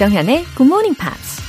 조정현의 0.00 0.46
Good 0.56 0.66
Morning 0.66 0.96
Pops. 0.96 1.42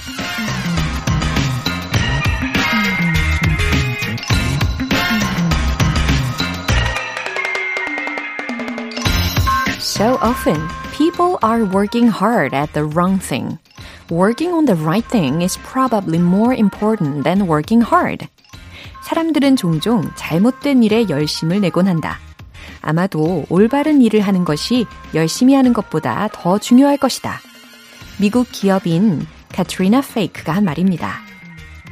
So 9.79 10.17
often, 10.19 10.57
people 10.91 11.37
are 11.41 11.63
working 11.63 12.09
hard 12.09 12.53
at 12.53 12.73
the 12.73 12.83
wrong 12.83 13.19
thing. 13.19 13.59
Working 14.09 14.51
on 14.51 14.65
the 14.65 14.75
right 14.75 15.05
thing 15.05 15.43
is 15.43 15.55
probably 15.63 16.17
more 16.17 16.53
important 16.53 17.23
than 17.23 17.47
working 17.47 17.79
hard. 17.79 18.27
사람들은 19.06 19.54
종종 19.54 20.02
잘못된 20.16 20.82
일에 20.82 21.08
열심을 21.08 21.60
내곤 21.60 21.86
한다. 21.86 22.18
아마도 22.82 23.46
올바른 23.48 24.02
일을 24.02 24.20
하는 24.20 24.44
것이 24.44 24.84
열심히 25.14 25.54
하는 25.54 25.72
것보다 25.72 26.28
더 26.32 26.58
중요할 26.58 26.96
것이다. 26.96 27.38
미국 28.18 28.48
기업인 28.50 29.24
카트리나 29.52 30.00
페이크가 30.00 30.52
한 30.52 30.64
말입니다. 30.64 31.20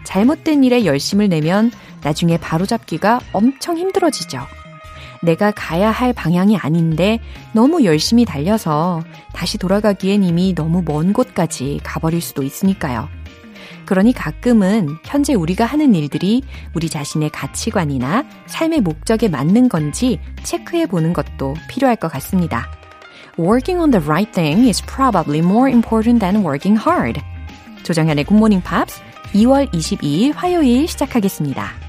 잘못된 0.02 0.64
일에 0.64 0.84
열심을 0.84 1.28
내면 1.28 1.70
나중에 2.02 2.36
바로잡기가 2.36 3.20
엄청 3.33 3.78
힘들어지죠. 3.78 4.41
내가 5.22 5.52
가야 5.52 5.92
할 5.92 6.12
방향이 6.12 6.56
아닌데 6.56 7.20
너무 7.52 7.84
열심히 7.84 8.24
달려서 8.24 9.05
다시 9.33 9.56
돌아가기엔 9.56 10.24
이미 10.24 10.52
너무 10.52 10.83
먼 10.84 11.12
곳까지 11.12 11.78
가버릴 11.84 12.20
수도 12.20 12.42
있으니까요. 12.42 13.08
그러니 13.87 14.12
가끔은 14.12 14.97
현재 15.05 15.34
우리가 15.34 15.65
하는 15.65 15.95
일들이 15.95 16.42
우리 16.75 16.88
자신의 16.88 17.30
가치관이나 17.30 18.25
삶의 18.47 18.80
목적에 18.80 19.29
맞는 19.29 19.69
건지 19.69 20.20
체크해 20.42 20.86
보는 20.86 21.12
것도 21.12 21.55
필요할 21.69 21.97
것 21.97 22.08
같습니다. 22.12 22.67
Working 23.39 23.81
on 23.81 23.91
the 23.91 24.05
right 24.05 24.31
thing 24.33 24.67
is 24.69 24.83
probably 24.84 25.41
more 25.41 25.70
important 25.70 26.20
than 26.20 26.45
working 26.45 26.81
hard. 26.81 27.20
조정현의 27.83 28.27
Morning 28.31 28.64
Pops 28.64 29.00
2월 29.34 29.70
22일 29.73 30.33
화요일 30.34 30.86
시작하겠습니다. 30.89 31.84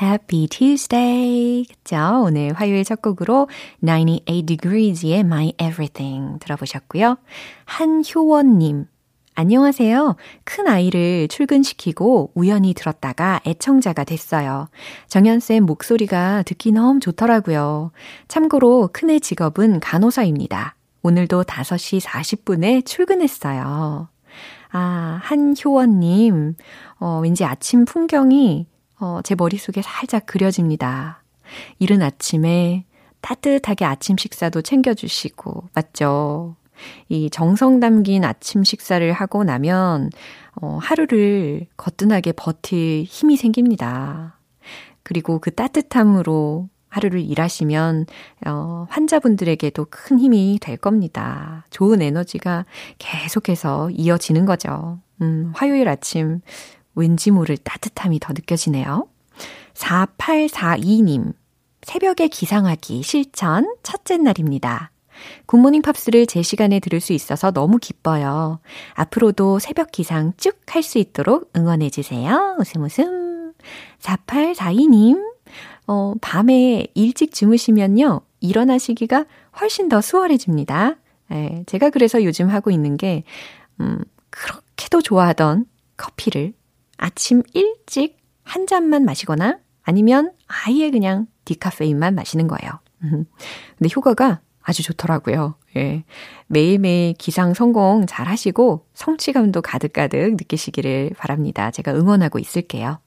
Happy 0.00 0.48
Tuesday. 0.48 1.64
그죠? 1.64 2.24
오늘 2.24 2.52
화요일 2.52 2.82
첫 2.82 3.00
곡으로 3.00 3.48
98 3.80 4.44
Degrees의 4.44 5.20
My 5.20 5.52
Everything 5.60 6.40
들어보셨고요. 6.40 7.16
한효원님. 7.64 8.86
안녕하세요. 9.36 10.14
큰 10.44 10.68
아이를 10.68 11.26
출근시키고 11.26 12.30
우연히 12.34 12.72
들었다가 12.72 13.40
애청자가 13.44 14.04
됐어요. 14.04 14.68
정연쌤 15.08 15.66
목소리가 15.66 16.44
듣기 16.44 16.70
너무 16.70 17.00
좋더라고요. 17.00 17.90
참고로 18.28 18.90
큰애 18.92 19.18
직업은 19.18 19.80
간호사입니다. 19.80 20.76
오늘도 21.02 21.42
5시 21.42 22.00
40분에 22.00 22.86
출근했어요. 22.86 24.08
아, 24.70 25.20
한효원님, 25.22 26.54
어, 27.00 27.20
왠지 27.20 27.44
아침 27.44 27.84
풍경이, 27.84 28.66
어, 29.00 29.18
제 29.24 29.34
머릿속에 29.34 29.82
살짝 29.82 30.26
그려집니다. 30.26 31.24
이른 31.80 32.02
아침에 32.02 32.84
따뜻하게 33.20 33.84
아침 33.84 34.16
식사도 34.16 34.62
챙겨주시고, 34.62 35.70
맞죠? 35.74 36.54
이 37.08 37.30
정성 37.30 37.80
담긴 37.80 38.24
아침 38.24 38.64
식사를 38.64 39.12
하고 39.12 39.44
나면, 39.44 40.10
어, 40.60 40.78
하루를 40.80 41.66
거뜬하게 41.76 42.32
버틸 42.32 43.04
힘이 43.04 43.36
생깁니다. 43.36 44.38
그리고 45.02 45.38
그 45.38 45.54
따뜻함으로 45.54 46.68
하루를 46.88 47.20
일하시면, 47.20 48.06
어, 48.46 48.86
환자분들에게도 48.88 49.86
큰 49.90 50.18
힘이 50.18 50.58
될 50.60 50.76
겁니다. 50.76 51.66
좋은 51.70 52.00
에너지가 52.00 52.66
계속해서 52.98 53.90
이어지는 53.90 54.46
거죠. 54.46 55.00
음, 55.20 55.52
화요일 55.54 55.88
아침, 55.88 56.40
왠지 56.94 57.30
모를 57.30 57.56
따뜻함이 57.56 58.20
더 58.20 58.32
느껴지네요. 58.32 59.08
4842님, 59.74 61.34
새벽에 61.82 62.28
기상하기 62.28 63.02
실천 63.02 63.74
첫째 63.82 64.16
날입니다. 64.16 64.90
굿모닝 65.46 65.82
팝스를 65.82 66.26
제 66.26 66.42
시간에 66.42 66.80
들을 66.80 67.00
수 67.00 67.12
있어서 67.12 67.50
너무 67.50 67.78
기뻐요. 67.78 68.60
앞으로도 68.94 69.58
새벽 69.58 69.92
기상 69.92 70.32
쭉 70.36 70.58
할 70.74 70.82
수 70.82 70.98
있도록 70.98 71.50
응원해주세요. 71.56 72.56
웃음 72.58 72.82
웃음. 72.82 73.52
4842님, 74.00 75.22
어, 75.86 76.14
밤에 76.20 76.86
일찍 76.94 77.32
주무시면요. 77.32 78.20
일어나시기가 78.40 79.24
훨씬 79.60 79.88
더 79.88 80.00
수월해집니다. 80.00 80.96
예, 81.32 81.62
제가 81.66 81.90
그래서 81.90 82.22
요즘 82.24 82.48
하고 82.48 82.70
있는 82.70 82.96
게, 82.96 83.22
음, 83.80 83.98
그렇게도 84.30 85.00
좋아하던 85.02 85.66
커피를 85.96 86.52
아침 86.96 87.42
일찍 87.54 88.18
한 88.42 88.66
잔만 88.66 89.04
마시거나 89.04 89.58
아니면 89.82 90.32
아예 90.46 90.90
그냥 90.90 91.26
디카페인만 91.44 92.14
마시는 92.14 92.48
거예요. 92.48 92.72
근데 93.00 93.90
효과가 93.94 94.40
아주 94.64 94.82
좋더라고요. 94.82 95.54
예. 95.76 96.04
매일매일 96.46 97.14
기상 97.14 97.52
성공 97.54 98.06
잘 98.06 98.26
하시고 98.26 98.86
성취감도 98.94 99.60
가득가득 99.62 100.32
느끼시기를 100.32 101.10
바랍니다. 101.18 101.70
제가 101.70 101.92
응원하고 101.92 102.38
있을게요. 102.38 102.98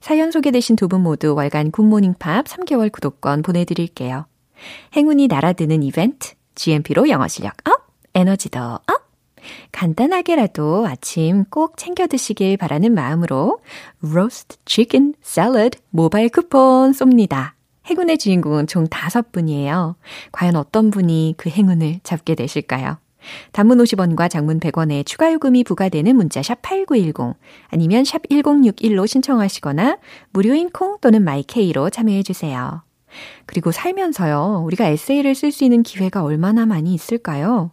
사연 0.00 0.30
소개되신 0.30 0.76
두 0.76 0.88
분 0.88 1.02
모두 1.02 1.34
월간 1.34 1.70
굿모닝 1.70 2.14
팝스 2.18 2.44
3개월 2.44 2.92
구독권 2.92 3.42
보내드릴게요. 3.42 4.26
행운이 4.94 5.28
날아드는 5.28 5.82
이벤트, 5.82 6.34
GMP로 6.54 7.08
영어 7.08 7.28
실력 7.28 7.54
up, 7.68 7.86
에너지도 8.14 8.60
up! 8.60 8.82
간단하게라도 9.72 10.86
아침 10.86 11.44
꼭 11.44 11.78
챙겨 11.78 12.06
드시길 12.06 12.58
바라는 12.58 12.92
마음으로 12.92 13.60
로스트 14.00 14.56
치킨 14.66 15.14
샐러드 15.22 15.78
모바일 15.90 16.28
쿠폰 16.28 16.92
쏩니다. 16.92 17.52
행운의 17.90 18.18
주인공은 18.18 18.68
총 18.68 18.86
다섯 18.86 19.32
분이에요. 19.32 19.96
과연 20.32 20.56
어떤 20.56 20.90
분이 20.90 21.34
그 21.36 21.50
행운을 21.50 22.00
잡게 22.04 22.34
되실까요? 22.34 22.98
단문 23.52 23.78
50원과 23.78 24.30
장문 24.30 24.60
100원의 24.60 25.04
추가 25.04 25.32
요금이 25.32 25.64
부과되는 25.64 26.16
문자 26.16 26.42
샵 26.42 26.62
8910 26.62 27.36
아니면 27.68 28.04
샵 28.04 28.22
1061로 28.22 29.06
신청하시거나 29.06 29.98
무료인 30.30 30.70
콩 30.70 30.98
또는 31.00 31.22
my 31.22 31.49
K로 31.49 31.90
참여해 31.90 32.22
주세요. 32.22 32.82
그리고 33.44 33.72
살면서요. 33.72 34.62
우리가 34.64 34.86
에세이를 34.86 35.34
쓸 35.34 35.50
수 35.50 35.64
있는 35.64 35.82
기회가 35.82 36.22
얼마나 36.22 36.64
많이 36.64 36.94
있을까요? 36.94 37.72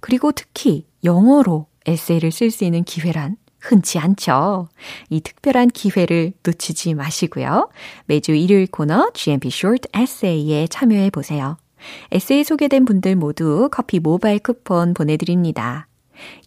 그리고 0.00 0.32
특히 0.32 0.86
영어로 1.04 1.66
에세이를 1.86 2.32
쓸 2.32 2.50
수 2.50 2.64
있는 2.64 2.84
기회란 2.84 3.36
흔치 3.70 3.98
않죠. 3.98 4.68
이 5.10 5.20
특별한 5.20 5.68
기회를 5.68 6.32
놓치지 6.42 6.94
마시고요. 6.94 7.68
매주 8.06 8.32
일요일 8.32 8.66
코너 8.66 9.10
GMP 9.12 9.48
Short 9.48 9.88
Essay에 9.96 10.66
참여해 10.68 11.10
보세요. 11.10 11.56
에세이 12.10 12.44
소개된 12.44 12.84
분들 12.84 13.16
모두 13.16 13.68
커피 13.70 14.00
모바일 14.00 14.40
쿠폰 14.40 14.94
보내드립니다. 14.94 15.86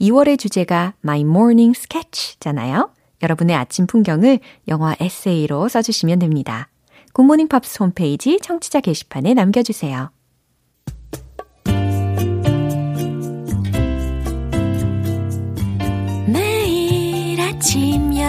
2월의 0.01 0.37
주제가 0.37 0.93
My 1.03 1.21
Morning 1.21 1.77
Sketch잖아요. 1.77 2.89
여러분의 3.23 3.55
아침 3.55 3.87
풍경을 3.87 4.39
영어 4.67 4.95
에세이로 4.99 5.69
써주시면 5.69 6.19
됩니다. 6.19 6.69
굿모닝 7.13 7.47
팝스 7.47 7.83
홈페이지 7.83 8.39
청취자 8.41 8.81
게시판에 8.81 9.33
남겨주세요. 9.33 10.11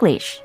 English. 0.00 0.42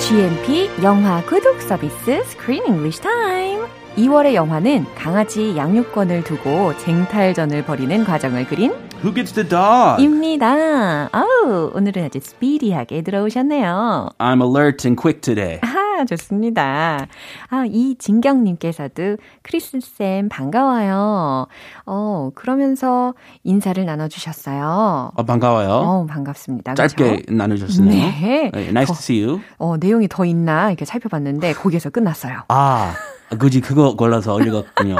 GMP 0.00 0.70
영화 0.82 1.22
구독 1.24 1.60
서비스 1.62 2.10
Screen 2.26 2.66
English 2.66 3.00
Time. 3.00 3.64
2월의 3.96 4.34
영화는 4.34 4.84
강아지 4.94 5.56
양육권을 5.56 6.24
두고 6.24 6.76
쟁탈전을 6.78 7.64
벌이는 7.64 8.04
과정을 8.04 8.46
그린 8.46 8.83
Who 9.04 9.12
gets 9.12 9.34
the 9.34 9.46
dog? 9.46 10.02
입니다. 10.02 11.10
아우, 11.12 11.70
오늘은 11.74 12.06
아주 12.06 12.20
스피디하게 12.22 13.02
들어오셨네요. 13.02 14.08
I'm 14.16 14.40
alert 14.42 14.88
and 14.88 14.98
quick 14.98 15.20
today. 15.20 15.60
아, 15.60 16.06
좋습니다. 16.06 17.06
아, 17.50 17.64
이 17.68 17.96
진경님께서도 17.98 19.18
크리스쌤 19.42 20.30
반가워요. 20.30 21.48
어, 21.84 22.30
그러면서 22.34 23.12
인사를 23.42 23.84
나눠주셨어요. 23.84 25.12
어, 25.14 25.22
반가워요. 25.22 25.68
어, 25.68 26.06
반갑습니다. 26.06 26.72
짧게 26.72 27.16
그쵸? 27.16 27.34
나누셨네요. 27.34 28.10
네. 28.22 28.50
Nice 28.54 28.86
to 28.86 28.94
see 28.94 29.22
you. 29.22 29.42
어, 29.58 29.76
내용이 29.76 30.08
더 30.08 30.24
있나 30.24 30.68
이렇게 30.70 30.86
살펴봤는데 30.86 31.52
거기에서 31.52 31.90
끝났어요. 31.90 32.44
아, 32.48 32.94
굳이 33.38 33.60
그거 33.60 33.96
골라서 33.96 34.40
읽었군요. 34.40 34.96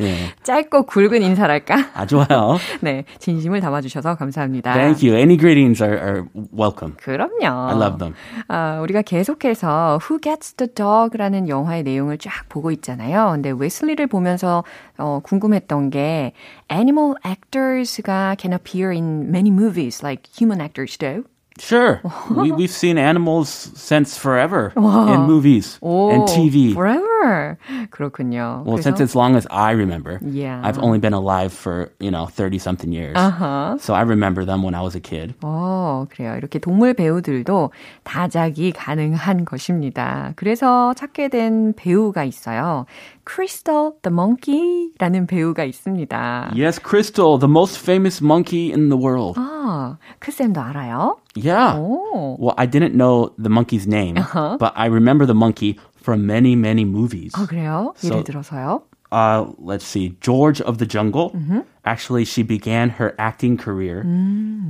예. 0.00 0.16
짧고 0.42 0.84
굵은 0.84 1.20
인사랄까? 1.22 1.90
아, 1.94 2.06
좋아요. 2.06 2.56
네, 2.80 3.04
진심을 3.18 3.60
담아주셔서 3.60 4.14
감사합니다. 4.16 4.72
Thank 4.72 5.06
you. 5.06 5.18
Any 5.18 5.36
greetings 5.36 5.82
are, 5.82 5.98
are 5.98 6.22
welcome. 6.56 6.96
그럼요. 6.96 7.68
I 7.68 7.76
love 7.76 7.98
them. 7.98 8.14
아, 8.48 8.80
우리가 8.80 9.02
계속해서 9.02 9.98
Who 10.02 10.20
Gets 10.20 10.54
the 10.54 10.72
Dog라는 10.72 11.48
영화의 11.48 11.82
내용을 11.82 12.16
쫙 12.18 12.48
보고 12.48 12.70
있잖아요. 12.70 13.30
근데 13.32 13.50
웨슬리를 13.50 14.06
보면서 14.06 14.64
어, 14.96 15.20
궁금했던 15.22 15.90
게 15.90 16.32
animal 16.72 17.14
actors가 17.26 18.36
can 18.38 18.54
appear 18.54 18.90
in 18.90 19.28
many 19.28 19.50
movies 19.50 20.02
like 20.02 20.22
human 20.34 20.60
actors 20.62 20.96
do. 20.96 21.24
Sure. 21.59 22.01
we, 22.35 22.51
we've 22.51 22.69
seen 22.69 22.97
animals 22.97 23.47
since 23.75 24.17
forever 24.17 24.73
in 24.75 25.21
movies 25.21 25.79
오, 25.81 26.11
and 26.11 26.27
TV. 26.27 26.73
Forever. 26.73 27.57
그렇군요. 27.91 28.65
Well, 28.65 28.75
그래서- 28.77 28.83
since 28.83 28.99
as 28.99 29.15
long 29.15 29.37
as 29.37 29.47
I 29.49 29.71
remember. 29.71 30.19
Yeah. 30.21 30.59
I've 30.61 30.77
only 30.79 30.99
been 30.99 31.13
alive 31.13 31.53
for, 31.53 31.91
you 32.01 32.11
know, 32.11 32.25
30 32.25 32.59
something 32.59 32.91
years. 32.91 33.15
Uh-huh. 33.15 33.77
So 33.79 33.93
I 33.93 34.01
remember 34.01 34.43
them 34.43 34.63
when 34.63 34.75
I 34.75 34.81
was 34.81 34.95
a 34.95 34.99
kid. 34.99 35.33
어, 35.43 36.05
그래요. 36.11 36.35
이렇게 36.35 36.59
동물 36.59 36.93
배우들도 36.93 37.71
다작이 38.03 38.73
가능한 38.73 39.45
것입니다. 39.45 40.33
그래서 40.35 40.93
찾게 40.95 41.29
된 41.29 41.73
배우가 41.77 42.25
있어요. 42.25 42.85
Crystal 43.29 43.93
the 44.03 44.13
Monkey라는 44.13 45.27
배우가 45.27 45.63
있습니다. 45.63 46.51
Yes, 46.55 46.79
Crystal, 46.81 47.37
the 47.39 47.49
most 47.49 47.79
famous 47.79 48.21
monkey 48.23 48.71
in 48.71 48.89
the 48.89 48.97
world. 48.97 49.35
아, 49.39 49.97
크쌤도 50.19 50.61
알아요? 50.61 51.17
Yeah. 51.35 51.77
오. 51.79 52.37
Well, 52.39 52.53
I 52.57 52.67
didn't 52.67 52.93
know 52.95 53.33
the 53.37 53.49
monkey's 53.49 53.87
name, 53.87 54.17
Uh-huh. 54.17 54.57
but 54.59 54.71
I 54.75 54.87
remember 54.87 55.25
the 55.25 55.35
monkey 55.35 55.77
from 55.95 56.25
many, 56.27 56.55
many 56.55 56.85
movies. 56.85 57.33
아, 57.35 57.45
그래요? 57.47 57.93
So- 57.97 58.09
예를 58.17 58.23
들어서요? 58.23 58.81
Uh, 59.11 59.53
let's 59.59 59.85
see, 59.85 60.17
George 60.19 60.59
of 60.61 60.77
the 60.77 60.85
Jungle. 60.85 61.29
Mm-hmm. 61.31 61.59
Actually, 61.85 62.25
she 62.25 62.41
began 62.43 62.89
her 62.99 63.13
acting 63.17 63.55
career 63.55 64.03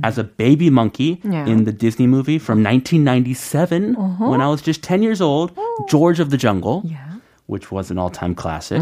as 0.04 0.18
a 0.18 0.24
baby 0.24 0.70
monkey 0.70 1.16
Mm. 1.24 1.32
Yeah. 1.32 1.42
Uh-huh. 1.42 1.50
in 1.52 1.64
the 1.64 1.72
Disney 1.72 2.06
movie 2.06 2.38
from 2.38 2.62
1997 2.62 3.94
when 4.20 4.40
I 4.40 4.46
was 4.48 4.62
just 4.62 4.82
10 4.84 5.02
years 5.02 5.20
old. 5.20 5.52
George 5.88 6.20
of 6.20 6.30
the 6.30 6.36
Jungle. 6.36 6.82
Oh. 6.84 6.88
Yeah. 6.88 7.09
Mm-hmm. 7.41 7.51
Which 7.51 7.69
was 7.71 7.91
an 7.91 7.97
all-time 7.97 8.33
classic. 8.33 8.81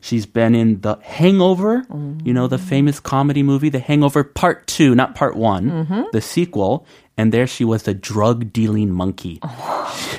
She's 0.00 0.24
been 0.24 0.54
in 0.54 0.80
The 0.82 0.98
Hangover, 1.02 1.82
you 2.22 2.32
know, 2.32 2.46
the 2.46 2.58
famous 2.58 3.00
comedy 3.00 3.42
movie, 3.42 3.70
The 3.70 3.80
Hangover 3.80 4.22
Part 4.22 4.66
2, 4.68 4.94
not 4.94 5.14
Part 5.16 5.34
one 5.36 5.70
Mm-hmm. 5.70 6.02
the 6.12 6.20
sequel. 6.20 6.86
And 7.16 7.32
there 7.32 7.46
she 7.46 7.64
was 7.64 7.82
the 7.84 7.94
drug-dealing 7.94 8.92
monkey. 8.92 9.40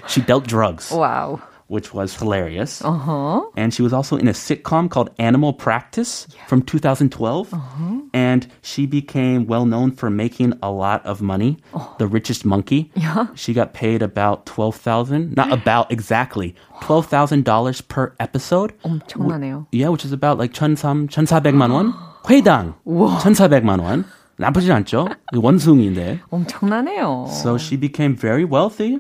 She 0.08 0.22
dealt 0.22 0.46
drugs 0.48 0.92
와우 0.92 1.40
which 1.71 1.95
was 1.95 2.17
hilarious. 2.17 2.83
Uh-huh. 2.85 3.43
And 3.57 3.73
she 3.73 3.81
was 3.81 3.93
also 3.93 4.17
in 4.17 4.27
a 4.27 4.33
sitcom 4.33 4.91
called 4.91 5.11
Animal 5.19 5.53
Practice 5.53 6.27
from 6.49 6.63
2012. 6.63 7.55
Uh-huh. 7.55 8.01
And 8.13 8.51
she 8.61 8.87
became 8.87 9.47
well 9.47 9.65
known 9.67 9.93
for 9.93 10.11
making 10.11 10.55
a 10.63 10.71
lot 10.73 11.07
of 11.07 11.23
money. 11.23 11.59
Oh. 11.73 11.95
The 11.99 12.09
richest 12.09 12.45
monkey. 12.45 12.91
Yeah. 12.97 13.29
She 13.37 13.55
got 13.55 13.73
paid 13.73 14.03
about 14.03 14.47
12,000, 14.47 15.37
not 15.37 15.53
about 15.53 15.93
exactly, 15.93 16.57
$12,000 16.83 17.87
per 17.87 18.15
episode. 18.19 18.73
엄청나네요. 18.83 19.67
Yeah, 19.71 19.91
which 19.91 20.05
is 20.05 20.11
about 20.11 20.39
like 20.39 20.51
1,300, 20.51 21.07
1,400만 21.09 21.71
원. 21.71 21.95
회당. 22.27 22.75
1,400만 22.85 23.79
원. 23.81 24.05
나쁘진 24.37 24.73
않죠? 24.73 25.09
원숭이인데. 25.35 26.21
엄청나네요. 26.31 27.27
So 27.29 27.59
she 27.59 27.77
became 27.77 28.17
very 28.17 28.45
wealthy. 28.45 28.99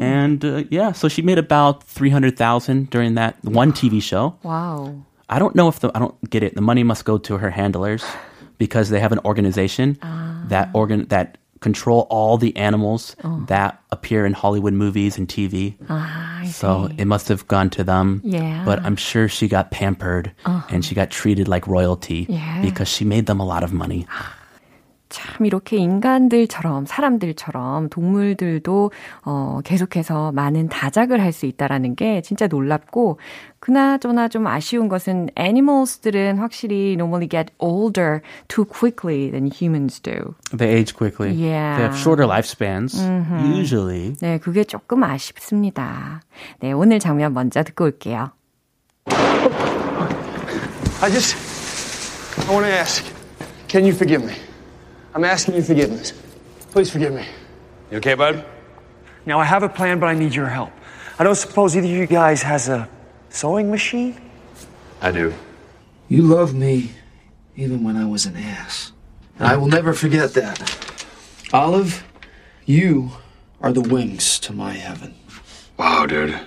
And 0.00 0.42
uh, 0.44 0.64
yeah, 0.70 0.92
so 0.92 1.08
she 1.08 1.20
made 1.22 1.38
about 1.38 1.82
300,000 1.84 2.88
during 2.90 3.14
that 3.16 3.36
one 3.44 3.72
TV 3.72 4.00
show. 4.02 4.34
와우. 4.42 5.02
I 5.28 5.38
don't 5.38 5.54
know 5.54 5.68
if 5.68 5.80
the 5.80 5.90
I 5.94 5.98
don't 6.00 6.16
get 6.30 6.42
it. 6.42 6.54
The 6.56 6.62
money 6.62 6.82
must 6.82 7.04
go 7.04 7.18
to 7.18 7.36
her 7.38 7.50
handlers 7.50 8.02
because 8.58 8.88
they 8.90 9.00
have 9.00 9.12
an 9.12 9.20
organization 9.24 9.96
that 10.48 10.70
organ 10.74 11.06
that 11.08 11.36
control 11.60 12.06
all 12.08 12.38
the 12.38 12.56
animals 12.56 13.14
that 13.46 13.78
appear 13.92 14.24
in 14.24 14.32
Hollywood 14.32 14.72
movies 14.72 15.18
and 15.18 15.28
TV. 15.28 15.76
아, 15.88 16.40
I 16.42 16.46
So 16.48 16.88
see. 16.88 17.02
it 17.02 17.06
must 17.06 17.28
have 17.28 17.46
gone 17.46 17.68
to 17.76 17.84
them. 17.84 18.22
Yeah. 18.24 18.64
But 18.64 18.80
I'm 18.82 18.96
sure 18.96 19.28
she 19.28 19.46
got 19.46 19.70
pampered 19.70 20.32
and 20.72 20.82
she 20.84 20.94
got 20.96 21.10
treated 21.10 21.46
like 21.48 21.66
royalty 21.68 22.24
Yeah. 22.30 22.62
because 22.62 22.88
she 22.88 23.04
made 23.04 23.26
them 23.26 23.38
a 23.40 23.44
lot 23.44 23.62
of 23.62 23.72
money. 23.74 24.06
참 25.09 25.45
이렇게 25.45 25.77
인간들처럼 25.77 26.85
사람들처럼 26.85 27.89
동물들도 27.89 28.91
어 29.23 29.59
계속해서 29.63 30.31
많은 30.31 30.69
다작을 30.69 31.21
할 31.21 31.35
수 31.35 31.45
있다라는 31.45 31.95
게 31.95 32.21
진짜 32.21 32.47
놀랍고 32.47 33.19
그나저나 33.59 34.29
좀 34.29 34.47
아쉬운 34.47 34.87
것은 34.87 35.29
animals들은 35.37 36.37
확실히 36.37 36.93
normally 36.93 37.27
get 37.27 37.51
older 37.59 38.21
too 38.47 38.63
quickly 38.63 39.29
than 39.29 39.47
humans 39.51 39.99
do. 39.99 40.35
They 40.55 40.69
age 40.73 40.95
quickly. 40.95 41.33
Yeah. 41.33 41.75
They 41.77 41.83
have 41.87 41.97
shorter 41.97 42.25
lifespans, 42.25 42.95
usually. 43.57 44.13
네, 44.21 44.37
그게 44.37 44.63
조금 44.63 45.03
아쉽습니다. 45.03 46.21
네, 46.61 46.71
오늘 46.71 46.99
장면 46.99 47.33
먼저 47.33 47.63
듣고 47.63 47.85
올게요. 47.85 48.31
I 51.01 51.09
just, 51.11 51.35
I 52.47 52.53
want 52.53 52.65
to 52.65 52.71
ask, 52.71 53.03
can 53.67 53.83
you 53.83 53.93
forgive 53.93 54.23
me? 54.23 54.33
I'm 55.15 55.23
asking 55.23 55.55
you 55.55 55.63
forgiveness. 55.63 56.11
Please 56.71 56.91
forgive 56.91 57.13
me. 57.13 57.25
You 57.89 57.97
okay, 57.97 58.15
bud? 58.15 58.45
Now, 59.25 59.39
I 59.39 59.45
have 59.45 59.63
a 59.63 59.69
plan, 59.69 59.97
but 59.97 60.07
I 60.07 60.13
need 60.13 60.35
your 60.35 60.47
help. 60.47 60.73
I 61.17 61.23
don't 61.23 61.35
suppose 61.35 61.75
either 61.75 61.87
of 61.87 61.93
you 61.93 62.05
guys 62.05 62.41
has 62.41 62.67
a 62.67 62.89
sewing 63.29 63.71
machine? 63.71 64.19
I 65.01 65.11
do. 65.11 65.33
You 66.09 66.21
loved 66.21 66.53
me 66.53 66.91
even 67.55 67.81
when 67.83 67.95
I 67.95 68.05
was 68.05 68.25
an 68.25 68.35
ass. 68.35 68.91
And 69.39 69.47
I 69.47 69.55
will 69.55 69.67
never 69.67 69.93
forget 69.93 70.33
that. 70.33 71.05
Olive, 71.53 72.03
you 72.65 73.11
are 73.61 73.71
the 73.71 73.81
wings 73.81 74.37
to 74.39 74.51
my 74.51 74.73
heaven. 74.73 75.15
Wow, 75.77 76.05
dude. 76.05 76.37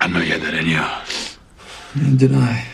I 0.00 0.06
know 0.06 0.20
you 0.20 0.32
had 0.32 0.42
that 0.42 0.54
in 0.54 0.66
you. 0.66 2.04
And 2.06 2.18
did 2.18 2.32
I? 2.34 2.66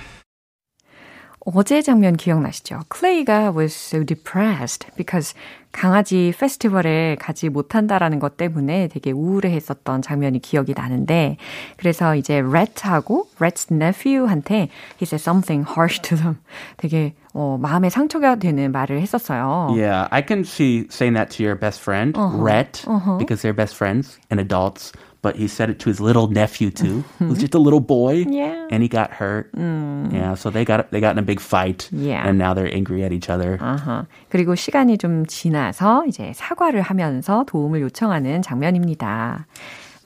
어제 1.44 1.82
장면 1.82 2.16
기억나시죠? 2.16 2.80
클레이가 2.88 3.52
was 3.56 3.74
so 3.74 4.04
depressed 4.04 4.86
because 4.96 5.34
강아지 5.72 6.32
페스티벌에 6.38 7.16
가지 7.18 7.48
못한다라는 7.48 8.20
것 8.20 8.36
때문에 8.36 8.88
되게 8.88 9.10
우울해했었던 9.10 10.02
장면이 10.02 10.38
기억이 10.40 10.74
나는데 10.76 11.38
그래서 11.78 12.14
이제 12.14 12.40
Rhett하고 12.40 13.26
Rhett's 13.38 13.72
nephew한테 13.72 14.68
he 15.00 15.04
said 15.04 15.20
something 15.22 15.66
harsh 15.68 16.00
to 16.02 16.16
them. 16.16 16.36
되게 16.76 17.14
어, 17.34 17.58
마음에 17.60 17.88
상처가 17.90 18.36
되는 18.36 18.70
말을 18.70 19.00
했었어요. 19.00 19.68
Yeah, 19.70 20.06
I 20.10 20.22
can 20.26 20.40
see 20.42 20.86
saying 20.90 21.14
that 21.14 21.34
to 21.36 21.44
your 21.44 21.58
best 21.58 21.80
friend, 21.80 22.16
Rhett, 22.16 22.84
because 23.18 23.40
they're 23.42 23.56
best 23.56 23.74
friends 23.74 24.20
and 24.30 24.38
adults. 24.38 24.92
But 25.22 25.36
he 25.36 25.46
said 25.46 25.70
it 25.70 25.78
to 25.84 25.88
his 25.88 26.00
little 26.00 26.26
nephew 26.26 26.70
too, 26.72 27.04
who's 27.20 27.38
just 27.38 27.54
a 27.54 27.58
little 27.62 27.78
boy, 27.78 28.26
Yeah. 28.28 28.66
and 28.72 28.82
he 28.82 28.88
got 28.88 29.12
hurt. 29.12 29.50
Yeah, 29.54 30.34
so 30.34 30.50
they 30.50 30.64
got 30.64 30.90
they 30.90 30.98
got 31.00 31.12
in 31.14 31.18
a 31.18 31.22
big 31.24 31.38
fight, 31.40 31.88
Yeah. 31.92 32.26
and 32.26 32.38
now 32.42 32.54
they're 32.54 32.66
angry 32.66 33.04
at 33.04 33.12
each 33.14 33.30
other. 33.30 33.56
아하. 33.62 34.06
그리고 34.30 34.56
시간이 34.56 34.98
좀 34.98 35.24
지나서 35.26 36.06
이제 36.08 36.32
사과를 36.34 36.82
하면서 36.82 37.44
도움을 37.46 37.82
요청하는 37.82 38.42
장면입니다. 38.42 39.46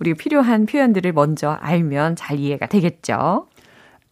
우리가 0.01 0.17
필요한 0.19 0.67
표현들을 0.67 1.11
먼저 1.15 1.53
알면 1.63 2.17
잘 2.17 2.39
이해가 2.39 2.67
되겠죠? 2.67 3.47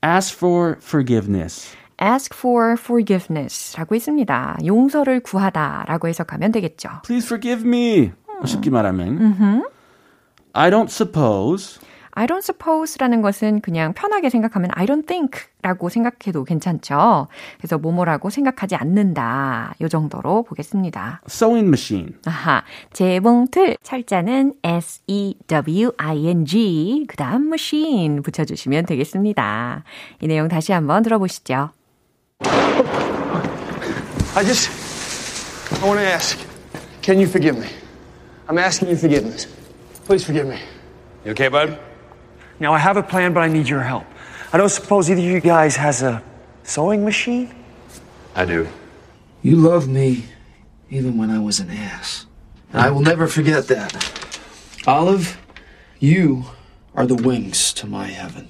Ask 0.02 0.34
for 0.34 0.76
forgiveness. 0.80 1.76
ask 2.02 2.34
for 2.34 2.72
forgiveness라고 2.78 3.94
있습니다. 3.94 4.56
용서를 4.64 5.20
구하다라고 5.20 6.08
해석하면 6.08 6.50
되겠죠. 6.52 6.88
Please 7.04 7.26
forgive 7.26 7.68
me. 7.68 8.12
쉽게 8.46 8.70
말하면, 8.70 9.64
I 10.54 10.70
don't 10.70 10.88
suppose 10.88 11.80
I 12.16 12.26
don't 12.26 12.44
suppose라는 12.44 13.22
것은 13.22 13.60
그냥 13.60 13.92
편하게 13.92 14.30
생각하면 14.30 14.70
I 14.74 14.86
don't 14.86 15.04
think 15.06 15.40
라고 15.62 15.88
생각해도 15.88 16.44
괜찮죠. 16.44 17.26
그래서 17.58 17.76
뭐뭐라고 17.76 18.30
생각하지 18.30 18.76
않는다. 18.76 19.74
요 19.80 19.88
정도로 19.88 20.44
보겠습니다. 20.44 21.22
Sewing 21.26 21.66
machine. 21.66 22.12
아하, 22.24 22.62
재봉틀 22.92 23.78
철자는 23.82 24.54
S-E-W-I-N-G 24.62 25.86
그 27.08 27.16
다음 27.16 27.48
machine 27.48 28.20
붙여 28.20 28.44
주시면 28.44 28.86
되겠습니다. 28.86 29.82
이 30.20 30.28
내용 30.28 30.46
다시 30.46 30.70
한번 30.72 31.02
들어보시죠. 31.02 31.70
I 34.36 34.44
just. 34.44 34.70
I 35.82 35.88
want 35.88 35.98
to 36.00 36.06
ask. 36.06 36.38
Can 37.02 37.18
you 37.18 37.26
forgive 37.26 37.58
me? 37.58 37.66
I'm 38.46 38.58
asking 38.58 38.88
you 38.88 38.96
forgiveness. 38.96 39.48
Please 40.04 40.24
forgive 40.24 40.46
me. 40.46 40.60
You 41.24 41.32
okay, 41.32 41.48
bud? 41.48 41.78
Now, 42.60 42.72
I 42.72 42.78
have 42.78 42.96
a 42.96 43.02
plan, 43.02 43.32
but 43.32 43.42
I 43.42 43.48
need 43.48 43.68
your 43.68 43.80
help. 43.80 44.04
I 44.52 44.58
don't 44.58 44.68
suppose 44.68 45.10
either 45.10 45.20
of 45.20 45.26
you 45.26 45.40
guys 45.40 45.76
has 45.76 46.02
a 46.02 46.22
sewing 46.62 47.04
machine? 47.04 47.54
I 48.34 48.44
do. 48.44 48.68
You 49.42 49.56
loved 49.56 49.88
me 49.88 50.24
even 50.90 51.16
when 51.18 51.30
I 51.30 51.38
was 51.38 51.60
an 51.60 51.70
ass. 51.70 52.26
And 52.72 52.82
I 52.82 52.90
will 52.90 53.00
never 53.00 53.26
forget 53.26 53.68
that. 53.68 53.92
Olive, 54.86 55.38
you 55.98 56.44
are 56.94 57.06
the 57.06 57.14
wings 57.14 57.72
to 57.74 57.86
my 57.86 58.06
heaven. 58.06 58.48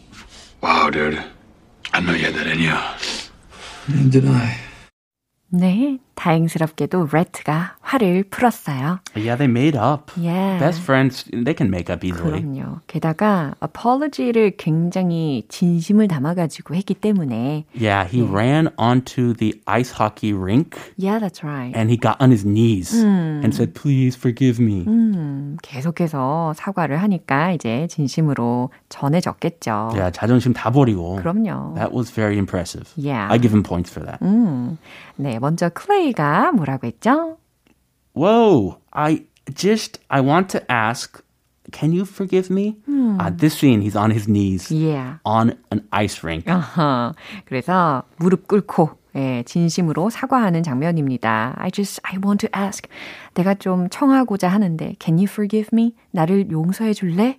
Wow, 0.60 0.90
dude. 0.90 1.22
I 1.92 2.00
know 2.00 2.12
you 2.12 2.24
had 2.24 2.34
that 2.34 2.46
in 2.46 2.58
you. 2.58 2.76
And 3.88 4.10
did 4.10 4.26
I. 4.26 4.58
네, 5.52 6.00
다행스럽게도 6.14 7.08
레트가 7.12 7.76
화를 7.80 8.24
풀었어요. 8.24 9.00
Yeah, 9.16 9.36
they 9.36 9.48
made 9.50 9.76
up. 9.78 10.10
Yeah. 10.16 10.58
Best 10.58 10.80
friends, 10.82 11.24
they 11.30 11.54
can 11.56 11.68
make 11.68 11.92
up 11.92 12.04
easily. 12.04 12.40
그럼요. 12.40 12.80
게다가 12.86 13.54
apology를 13.62 14.56
굉장히 14.56 15.44
진심을 15.48 16.08
담아가지고 16.08 16.74
했기 16.74 16.94
때문에 16.94 17.64
Yeah, 17.74 18.04
he 18.08 18.22
ran 18.22 18.68
onto 18.78 19.34
the 19.34 19.60
ice 19.66 19.92
hockey 19.98 20.32
rink 20.32 20.78
Yeah, 20.96 21.18
that's 21.18 21.42
right. 21.44 21.74
and 21.76 21.90
he 21.90 21.96
got 21.96 22.16
on 22.20 22.30
his 22.30 22.44
knees 22.46 22.94
and 22.94 23.54
said, 23.54 23.74
"Please 23.74 24.16
forgive 24.16 24.62
me." 24.62 24.84
계속해서 25.62 26.52
사과를 26.56 27.02
하니까 27.02 27.52
이제 27.52 27.86
진심으로 27.90 28.70
전해졌겠죠. 28.88 29.90
Yeah, 29.94 30.10
자존심 30.12 30.52
다 30.52 30.70
버리고. 30.70 31.16
그럼요. 31.16 31.74
That 31.76 31.94
was 31.94 32.12
very 32.12 32.36
impressive. 32.36 32.88
Yeah. 32.96 33.26
I 33.32 33.38
give 33.40 33.54
him 33.54 33.62
points 33.62 33.90
for 33.90 34.04
that. 34.06 34.20
네, 35.16 35.38
먼저 35.38 35.68
클레이 35.68 36.03
가 36.12 36.52
뭐라고 36.52 36.86
했죠? 36.86 37.38
Whoa, 38.16 38.78
I 38.92 39.24
just 39.54 40.00
I 40.08 40.20
want 40.20 40.48
to 40.58 40.60
ask, 40.70 41.22
can 41.72 41.92
you 41.92 42.04
forgive 42.04 42.50
me? 42.50 42.76
Uh, 42.88 43.30
this 43.36 43.54
scene, 43.58 43.80
he's 43.82 43.96
on 43.96 44.10
his 44.10 44.28
knees 44.28 44.70
Yeah. 44.70 45.18
on 45.24 45.54
an 45.72 45.82
ice 45.92 46.20
rink. 46.24 46.46
아하. 46.50 47.12
그래서 47.44 48.02
무릎 48.18 48.46
꿇고 48.48 48.90
예, 49.16 49.44
진심으로 49.46 50.10
사과하는 50.10 50.62
장면입니다. 50.64 51.54
I 51.56 51.70
just 51.70 52.00
I 52.04 52.18
want 52.24 52.46
to 52.46 52.60
ask. 52.60 52.88
내가 53.34 53.54
좀 53.54 53.88
청하고자 53.88 54.48
하는데 54.48 54.96
can 55.00 55.18
you 55.18 55.26
forgive 55.28 55.68
me? 55.72 55.94
나를 56.10 56.50
용서해 56.50 56.92
줄래? 56.94 57.38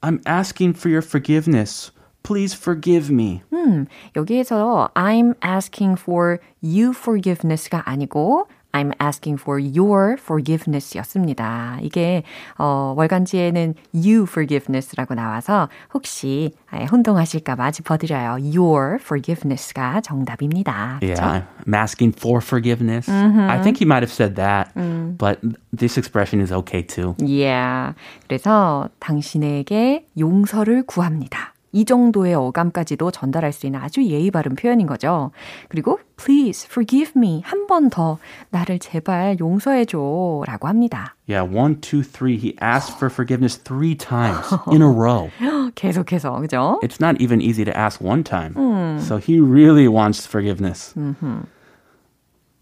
I'm 0.00 0.20
asking 0.26 0.76
for 0.78 0.90
your 0.92 1.04
forgiveness. 1.06 1.92
Please 2.22 2.56
forgive 2.56 3.12
me. 3.12 3.42
음, 3.52 3.86
여기에서 4.16 4.90
I'm 4.94 5.34
asking 5.44 6.00
for 6.00 6.38
you 6.62 6.90
forgiveness가 6.90 7.82
아니고 7.84 8.46
I'm 8.72 8.90
asking 9.02 9.38
for 9.38 9.60
your 9.60 10.16
forgiveness였습니다. 10.18 11.78
이게 11.82 12.22
어, 12.56 12.94
월간지에는 12.96 13.74
you 13.94 14.22
forgiveness라고 14.22 15.14
나와서 15.14 15.68
혹시 15.92 16.52
예, 16.74 16.86
혼동하실까봐 16.86 17.70
짚어드려요. 17.70 18.38
Your 18.40 18.96
forgiveness가 19.00 20.00
정답입니다. 20.00 20.98
그쵸? 21.00 21.22
Yeah, 21.22 21.44
I'm 21.66 21.74
asking 21.74 22.16
for 22.18 22.40
forgiveness. 22.42 23.10
I 23.10 23.60
think 23.60 23.76
he 23.78 23.84
might 23.84 24.02
have 24.02 24.10
said 24.12 24.36
that, 24.36 24.72
but 25.18 25.38
this 25.76 25.98
expression 25.98 26.40
is 26.40 26.50
okay 26.52 26.82
too. 26.82 27.14
Yeah. 27.18 27.94
그래서 28.26 28.88
당신에게 29.00 30.06
용서를 30.18 30.84
구합니다. 30.86 31.51
이 31.72 31.84
정도의 31.86 32.34
어감까지도 32.34 33.10
전달할 33.10 33.52
수 33.52 33.66
있는 33.66 33.80
아주 33.80 34.04
예의 34.04 34.30
바른 34.30 34.54
표현인 34.54 34.86
거죠. 34.86 35.30
그리고 35.68 35.98
please 36.16 36.68
forgive 36.70 37.12
me 37.16 37.42
한 37.44 37.66
번 37.66 37.88
더 37.88 38.18
나를 38.50 38.78
제발 38.78 39.38
용서해 39.40 39.86
줘라고 39.86 40.68
합니다. 40.68 41.14
Yeah, 41.26 41.48
one, 41.48 41.80
two, 41.80 42.02
three. 42.02 42.36
He 42.36 42.54
asked 42.60 42.96
for 42.98 43.10
forgiveness 43.10 43.56
three 43.58 43.96
times 43.96 44.46
in 44.70 44.82
a 44.82 44.88
row. 44.88 45.30
계속해서 45.74 46.40
그죠? 46.40 46.78
It's 46.82 47.00
not 47.00 47.20
even 47.22 47.40
easy 47.40 47.64
to 47.64 47.72
ask 47.74 48.04
one 48.04 48.22
time. 48.22 48.54
So 49.00 49.16
he 49.16 49.40
really 49.40 49.88
wants 49.88 50.26
forgiveness. 50.26 50.94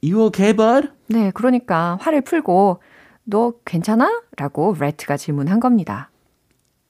You 0.02 0.22
okay, 0.26 0.52
bud? 0.52 0.88
네, 1.08 1.30
그러니까 1.32 1.98
화를 2.00 2.20
풀고 2.22 2.78
너 3.24 3.52
괜찮아? 3.64 4.08
라고 4.36 4.74
레트가 4.78 5.16
질문한 5.16 5.58
겁니다. 5.60 6.09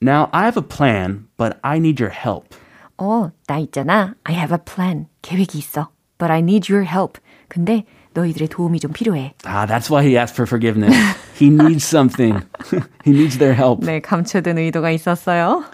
Now, 0.01 0.29
I 0.31 0.45
have 0.45 0.57
a 0.57 0.61
plan, 0.65 1.27
but 1.37 1.57
I 1.63 1.77
need 1.77 1.99
your 2.01 2.13
help. 2.13 2.55
어, 2.97 3.31
나 3.47 3.57
있잖아. 3.59 4.15
I 4.23 4.35
have 4.35 4.53
a 4.53 4.59
plan. 4.63 5.07
계획이 5.21 5.57
있어. 5.57 5.89
But 6.17 6.31
I 6.31 6.39
need 6.39 6.71
your 6.71 6.85
help. 6.87 7.19
근데 7.47 7.85
너희들의 8.13 8.47
도움이 8.47 8.79
좀 8.79 8.91
필요해. 8.93 9.33
Ah, 9.45 9.65
that's 9.65 9.89
why 9.89 10.03
he 10.03 10.17
asked 10.17 10.35
for 10.35 10.47
forgiveness. 10.47 10.95
he 11.37 11.47
needs 11.49 11.83
something. 11.85 12.41
he 13.03 13.11
needs 13.11 13.37
their 13.37 13.53
help. 13.53 13.85
네, 13.85 13.99
감춰둔 13.99 14.57
의도가 14.57 14.91
있었어요. 14.91 15.65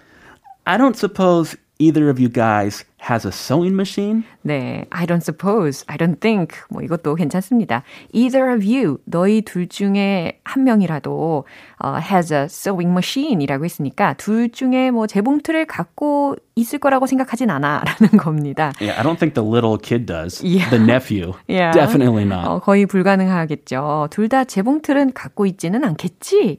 I 0.66 0.78
don't 0.78 0.96
suppose 0.96 1.56
either 1.79 2.09
of 2.09 2.19
you 2.19 2.29
guys 2.29 2.85
has 2.99 3.27
a 3.27 3.31
sewing 3.31 3.75
machine? 3.75 4.25
네, 4.43 4.87
I 4.91 5.07
don't 5.07 5.23
suppose, 5.23 5.85
I 5.89 5.97
don't 5.97 6.19
think 6.21 6.57
뭐 6.71 6.83
이것도 6.83 7.15
괜찮습니다. 7.15 7.83
Either 8.13 8.53
of 8.55 8.65
you, 8.65 8.99
너희 9.05 9.43
둘 9.43 9.69
중에 9.69 10.41
한 10.45 10.65
명이라도 10.65 11.45
어, 11.79 11.97
has 12.01 12.33
a 12.33 12.45
sewing 12.45 12.91
machine이라고 12.91 13.65
했으니까 13.65 14.15
둘 14.15 14.51
중에 14.51 14.91
뭐 14.91 15.07
재봉틀을 15.07 15.67
갖고 15.67 16.37
있을 16.57 16.79
거라고 16.79 17.07
생각하진 17.07 17.51
않아라는 17.51 18.17
겁니다. 18.19 18.73
Yeah, 18.81 18.99
I 18.99 19.05
don't 19.05 19.19
think 19.19 19.35
the 19.35 19.45
little 19.47 19.77
kid 19.79 20.07
does. 20.07 20.43
Yeah. 20.43 20.71
The 20.71 20.83
nephew. 20.83 21.35
Yeah. 21.49 21.73
Definitely 21.73 22.25
not. 22.25 22.47
어, 22.49 22.59
거의 22.61 22.87
불가능하겠죠. 22.87 24.09
둘 24.11 24.27
다 24.29 24.45
재봉틀은 24.45 25.13
갖고 25.13 25.47
있지는 25.47 25.85
않겠지. 25.85 26.59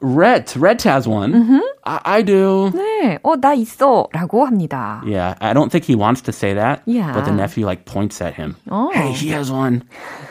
Rhett, 0.00 0.54
Rhett 0.56 0.82
has 0.82 1.08
one. 1.08 1.62
I, 1.84 2.00
I 2.18 2.22
do. 2.22 2.70
네, 2.74 3.18
어, 3.22 3.36
나 3.40 3.54
있어. 3.54 4.06
라고 4.12 4.44
합니다. 4.46 5.00
Yeah, 5.06 5.34
I 5.40 5.54
don't 5.54 5.70
think 5.72 5.84
he 5.86 5.94
wants 5.96 6.20
to 6.22 6.32
say 6.32 6.52
that. 6.54 6.82
Yeah. 6.84 7.12
But 7.14 7.24
the 7.24 7.32
nephew 7.32 7.64
like 7.64 7.86
points 7.86 8.20
at 8.20 8.34
him. 8.34 8.56
Oh. 8.70 8.90
Hey, 8.92 9.12
he 9.12 9.30
has 9.30 9.50
one. 9.50 9.84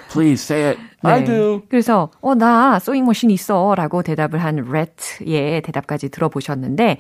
Please 0.10 0.40
say 0.42 0.70
it. 0.70 0.78
I 1.04 1.22
네. 1.22 1.26
do. 1.26 1.62
그래서 1.70 2.10
어 2.22 2.36
나 2.36 2.78
소잉 2.80 3.06
머신 3.06 3.30
있어라고 3.32 4.04
대답을 4.04 4.40
한 4.40 4.56
레트의 4.72 5.62
대답까지 5.64 6.10
들어보셨는데 6.10 6.98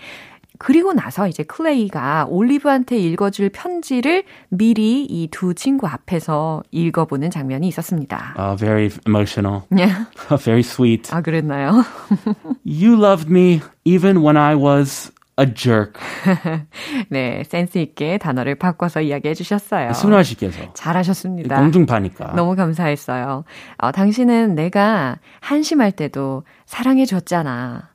그리고 0.63 0.93
나서 0.93 1.27
이제 1.27 1.43
클레이가 1.43 2.27
올리브한테 2.29 2.99
읽어줄 2.99 3.49
편지를 3.49 4.25
미리 4.51 5.07
이 5.09 5.29
두 5.31 5.55
친구 5.55 5.87
앞에서 5.87 6.63
읽어보는 6.71 7.31
장면이 7.31 7.67
있었습니다. 7.69 8.35
Oh, 8.39 8.57
very 8.59 8.91
emotional. 9.07 9.63
Yeah. 9.71 10.05
very 10.45 10.61
sweet. 10.61 11.11
아 11.15 11.23
그랬나요? 11.23 11.83
You 12.67 12.95
loved 13.03 13.31
me 13.31 13.61
even 13.85 14.19
when 14.23 14.37
I 14.37 14.55
was 14.55 15.11
a 15.41 15.47
jerk. 15.55 15.95
네, 17.09 17.43
센스 17.45 17.79
있게 17.79 18.19
단어를 18.19 18.57
바꿔서 18.57 19.01
이야기해 19.01 19.33
주셨어요. 19.35 19.93
순화시켜서. 19.95 20.73
잘하셨습니다. 20.75 21.57
공중파니까. 21.57 22.35
너무 22.35 22.55
감사했어요. 22.57 23.45
어, 23.79 23.93
당신은 23.93 24.55
내가 24.55 25.17
한심할 25.41 25.93
때도 25.93 26.43
사랑해 26.67 27.07
줬잖아. 27.07 27.90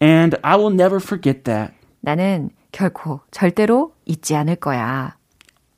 And 0.00 0.36
I 0.42 0.56
will 0.56 0.72
never 0.74 0.96
forget 1.00 1.44
that. 1.44 1.72
나는 2.00 2.50
결코 2.72 3.20
절대로 3.30 3.94
잊지 4.04 4.34
않을 4.36 4.56
거야. 4.56 5.16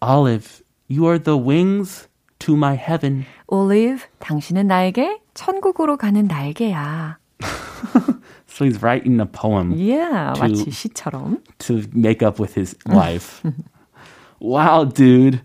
Olive, 0.01 0.63
you 0.91 1.07
are 1.07 1.23
the 1.23 1.39
wings 1.39 2.09
to 2.41 2.55
my 2.55 2.75
heaven. 2.77 3.25
올리브, 3.47 3.99
당신은 4.19 4.67
나에게 4.67 5.21
천국으로 5.35 5.97
가는 5.97 6.27
날개야. 6.27 7.19
So 8.49 8.65
he's 8.65 8.83
writing 8.83 9.21
a 9.21 9.27
poem 9.27 9.73
Yeah, 9.77 10.33
To- 10.35 10.41
마치 10.41 10.71
시처럼. 10.71 11.43
to 11.59 11.83
make 11.95 12.23
up 12.27 12.41
with 12.41 12.55
his 12.59 12.75
wife. 12.89 13.43
wow, 14.41 14.85
dude. 14.85 15.41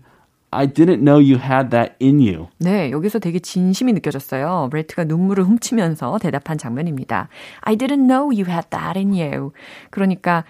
I 0.57 0.65
didn't 0.65 1.03
know 1.03 1.19
you 1.19 1.37
had 1.37 1.69
that 1.69 1.93
in 2.01 2.19
you. 2.19 2.47
네, 2.57 2.89
여기서 2.89 3.19
되게 3.19 3.37
진심이 3.37 3.93
느껴졌어요. 3.93 4.69
브레트가 4.71 5.03
눈물을 5.03 5.43
훔치면서 5.43 6.17
대답한 6.17 6.57
장면입니다. 6.57 7.29
I 7.61 7.75
didn't 7.75 8.07
know 8.07 8.31
you 8.31 8.45
had 8.49 8.67
that 8.71 8.97
in 8.97 9.11
you. 9.13 9.51
그러니까 9.91 10.45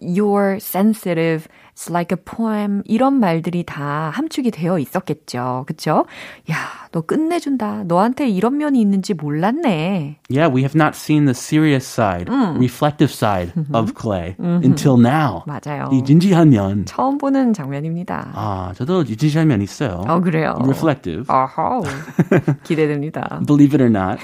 you're 0.00 0.56
sensitive 0.56 1.46
It's 1.74 1.90
like 1.90 2.16
a 2.16 2.22
poem. 2.22 2.82
이런 2.84 3.20
말들이 3.20 3.64
다 3.64 4.10
함축이 4.12 4.50
되어 4.50 4.78
있었겠죠. 4.78 5.64
그쵸? 5.66 6.04
야, 6.50 6.56
너 6.92 7.00
끝내준다. 7.00 7.84
너한테 7.84 8.28
이런 8.28 8.58
면이 8.58 8.80
있는지 8.80 9.14
몰랐네. 9.14 10.18
Yeah, 10.28 10.52
we 10.54 10.62
have 10.62 10.74
not 10.74 10.96
seen 10.96 11.24
the 11.24 11.34
serious 11.34 11.86
side, 11.86 12.30
reflective 12.56 13.12
side 13.12 13.52
of 13.72 13.94
Clay 13.98 14.34
until 14.38 14.98
now. 14.98 15.42
맞아요. 15.46 15.88
이 15.92 16.04
진지한 16.04 16.50
면. 16.50 16.84
처음 16.86 17.18
보는 17.18 17.52
장면입니다. 17.52 18.32
아, 18.34 18.72
저도 18.76 19.04
진지한 19.04 19.48
면 19.48 19.62
있어요. 19.62 20.04
어, 20.06 20.20
그래요. 20.20 20.54
reflective. 20.60 21.24
아하. 21.28 21.80
기대됩니다. 22.64 23.40
Believe 23.46 23.74
it 23.74 23.82
or 23.82 23.90
not. 23.90 24.20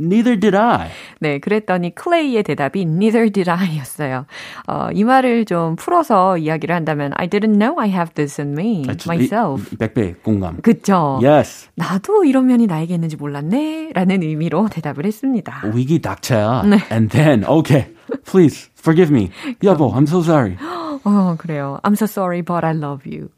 Neither 0.00 0.38
did 0.38 0.56
I. 0.56 0.88
네, 1.20 1.38
그랬더니 1.38 1.94
클레이의 1.94 2.42
대답이 2.42 2.82
neither 2.82 3.30
did 3.30 3.50
I 3.50 3.78
였어요. 3.78 4.26
어, 4.66 4.88
이 4.92 5.04
말을 5.04 5.44
좀 5.44 5.76
풀어서 5.76 6.36
이야기를 6.38 6.74
한다면 6.74 7.12
I 7.16 7.28
didn't 7.28 7.58
know 7.58 7.78
I 7.80 7.88
have 7.90 8.14
this 8.14 8.40
in 8.40 8.52
me, 8.58 8.84
myself. 9.06 9.72
이- 9.72 9.76
백배 9.76 10.14
공감. 10.22 10.56
그쵸? 10.62 11.20
Yes. 11.22 11.68
나도 11.76 12.24
이런 12.24 12.46
면이 12.46 12.66
나에게 12.66 12.94
있는지 12.94 13.16
몰랐네? 13.16 13.90
라는 13.94 14.22
의미로 14.22 14.68
대답을 14.70 15.04
했습니다. 15.06 15.62
위기 15.72 16.00
닥쳐야. 16.00 16.62
네. 16.62 16.78
And 16.90 17.08
then, 17.08 17.44
okay, 17.46 17.92
please 18.24 18.70
forgive 18.78 19.14
me. 19.14 19.30
여보, 19.62 19.92
I'm 19.94 20.04
so 20.08 20.20
sorry. 20.20 20.56
어, 21.04 21.34
그래요. 21.38 21.78
I'm 21.82 21.92
so 21.92 22.04
sorry, 22.04 22.42
but 22.42 22.64
I 22.64 22.72
love 22.76 23.02
you. 23.10 23.28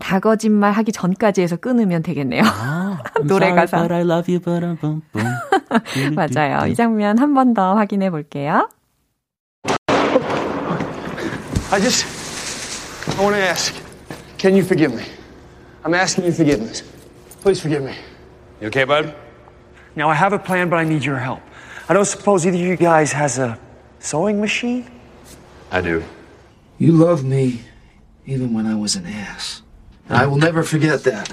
다 0.00 0.18
거짓말 0.20 0.72
하기 0.72 0.90
전까지 0.90 1.42
해서 1.42 1.56
끊으면 1.56 2.02
되겠네요. 2.02 2.42
I'm 2.42 3.26
노래 3.28 3.46
sorry, 3.48 3.54
가사. 3.54 3.76
But 3.78 3.92
I 3.94 4.00
love 4.02 4.32
you, 4.32 4.40
but 4.40 4.64
I'm 4.64 4.80
boom, 4.80 5.02
boom. 5.12 5.28
맞아요. 6.15 6.67
이 6.67 6.75
장면 6.75 7.17
한 7.17 7.33
번 7.33 7.53
더 7.53 7.75
확인해 7.75 8.09
볼게요. 8.09 8.69
I 11.71 11.79
just. 11.81 12.05
I 13.17 13.23
want 13.23 13.35
to 13.35 13.41
ask. 13.41 13.73
Can 14.37 14.55
you 14.55 14.63
forgive 14.63 14.93
me? 14.93 15.03
I'm 15.83 15.93
asking 15.93 16.25
you 16.25 16.31
forgiveness. 16.31 16.83
Please 17.41 17.59
forgive 17.61 17.83
me. 17.83 17.95
You 18.61 18.67
okay, 18.67 18.83
bud? 18.85 19.13
Now, 19.95 20.09
I 20.09 20.13
have 20.15 20.33
a 20.33 20.39
plan, 20.39 20.69
but 20.69 20.77
I 20.77 20.83
need 20.83 21.03
your 21.03 21.17
help. 21.17 21.41
I 21.89 21.93
don't 21.93 22.05
suppose 22.05 22.45
either 22.45 22.57
of 22.57 22.61
you 22.63 22.75
guys 22.75 23.11
has 23.13 23.39
a 23.39 23.57
sewing 23.99 24.39
machine? 24.39 24.85
I 25.71 25.81
do. 25.81 26.03
You 26.77 26.91
loved 26.91 27.25
me 27.25 27.61
even 28.25 28.53
when 28.53 28.65
I 28.67 28.75
was 28.75 28.95
an 28.95 29.05
ass. 29.07 29.61
And 30.07 30.17
I 30.17 30.25
will 30.27 30.37
never 30.37 30.63
forget 30.63 31.03
that. 31.03 31.27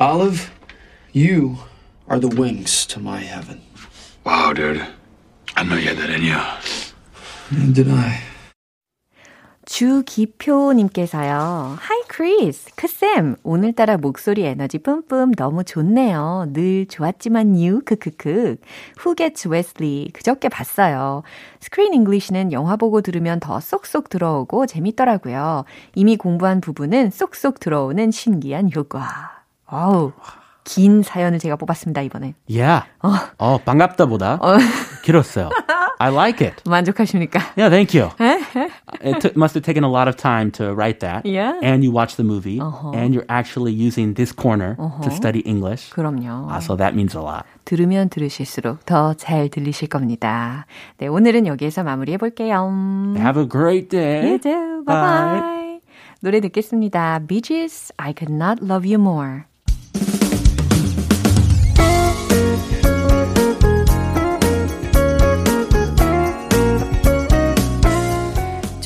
Olive, 0.00 0.50
you 1.12 1.58
are 2.09 2.19
the 2.19 2.35
wings 2.35 2.85
to 2.87 2.99
my 2.99 3.19
heaven. 3.19 3.61
Wow, 4.25 4.53
dude. 4.53 4.85
I 5.55 5.63
know 5.63 5.75
you 5.75 5.89
had 5.89 5.97
that 5.97 6.09
in 6.09 6.23
you. 6.23 6.37
And 7.51 7.73
did 7.73 7.89
I? 7.89 8.19
주기표님께서요. 9.65 11.77
Hi 11.79 12.01
Chris, 12.11 12.65
크쌤. 12.75 13.35
오늘따라 13.43 13.97
목소리 13.97 14.43
에너지 14.43 14.79
뿜뿜 14.79 15.33
너무 15.33 15.63
좋네요. 15.63 16.47
늘 16.53 16.87
좋았지만 16.87 17.53
you 17.53 17.81
크크크. 17.85 18.57
Who 19.05 19.15
gets 19.15 19.47
Wesley? 19.47 20.09
그저께 20.11 20.49
봤어요. 20.49 21.21
스크린 21.59 21.93
잉글리시는 21.93 22.51
영화 22.51 22.77
보고 22.77 23.01
들으면 23.01 23.39
더 23.39 23.59
쏙쏙 23.59 24.09
들어오고 24.09 24.65
재밌더라고요. 24.65 25.65
이미 25.93 26.17
공부한 26.17 26.61
부분은 26.61 27.11
쏙쏙 27.11 27.59
들어오는 27.59 28.09
신기한 28.09 28.71
효과. 28.75 29.43
어우, 29.67 30.13
긴 30.63 31.03
사연을 31.03 31.39
제가 31.39 31.55
뽑았습니다, 31.55 32.01
이번에. 32.03 32.35
Yeah. 32.47 32.85
어, 33.37 33.57
반갑다보다 33.59 34.39
길었어요. 35.03 35.49
I 36.01 36.11
like 36.13 36.39
it. 36.45 36.63
만족하십니까? 36.63 37.41
Yeah, 37.57 37.69
thank 37.69 37.93
you. 37.93 38.09
it 39.01 39.19
took, 39.19 39.35
must 39.35 39.53
have 39.55 39.63
taken 39.65 39.83
a 39.83 39.89
lot 39.89 40.07
of 40.07 40.15
time 40.15 40.49
to 40.51 40.73
write 40.73 41.01
that. 41.01 41.25
Yeah. 41.25 41.59
And 41.61 41.83
you 41.83 41.91
watch 41.91 42.15
the 42.15 42.23
movie, 42.23 42.59
and 42.59 43.13
you're 43.13 43.27
actually 43.27 43.73
using 43.73 44.13
this 44.13 44.31
corner 44.31 44.75
to 45.03 45.11
study 45.11 45.39
English. 45.41 45.91
그럼요. 45.91 46.47
Ah, 46.49 46.59
so 46.59 46.77
that 46.77 46.95
means 46.95 47.15
a 47.15 47.21
lot. 47.21 47.43
들으면 47.65 48.09
들으실수록 48.09 48.85
더 48.85 49.13
잘 49.13 49.49
들리실 49.49 49.89
겁니다. 49.89 50.65
네, 50.97 51.07
오늘은 51.07 51.47
여기에서 51.47 51.83
마무리해 51.83 52.17
볼게요. 52.17 52.71
Have 53.17 53.41
a 53.41 53.47
great 53.47 53.89
day. 53.89 54.23
You 54.23 54.39
too. 54.39 54.83
Bye 54.85 54.95
bye. 54.95 55.81
노래 56.21 56.39
듣겠습니다. 56.39 57.19
Bee 57.27 57.41
Gees, 57.41 57.91
I 57.97 58.13
could 58.17 58.33
not 58.33 58.63
love 58.63 58.87
you 58.87 58.99
more. 59.01 59.48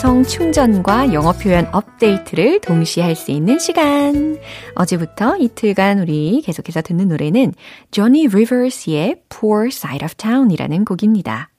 감성 0.00 0.22
충전과 0.22 1.12
영어 1.12 1.32
표현 1.32 1.68
업데이트를 1.72 2.62
동시에 2.62 3.02
할 3.02 3.14
수 3.14 3.32
있는 3.32 3.58
시간. 3.58 4.38
어제부터 4.74 5.36
이틀간 5.36 5.98
우리 5.98 6.40
계속해서 6.42 6.80
듣는 6.80 7.08
노래는 7.08 7.52
Johnny 7.90 8.26
Rivers의 8.26 9.16
Poor 9.28 9.66
Side 9.66 10.02
of 10.02 10.14
Town이라는 10.14 10.86
곡입니다. 10.86 11.50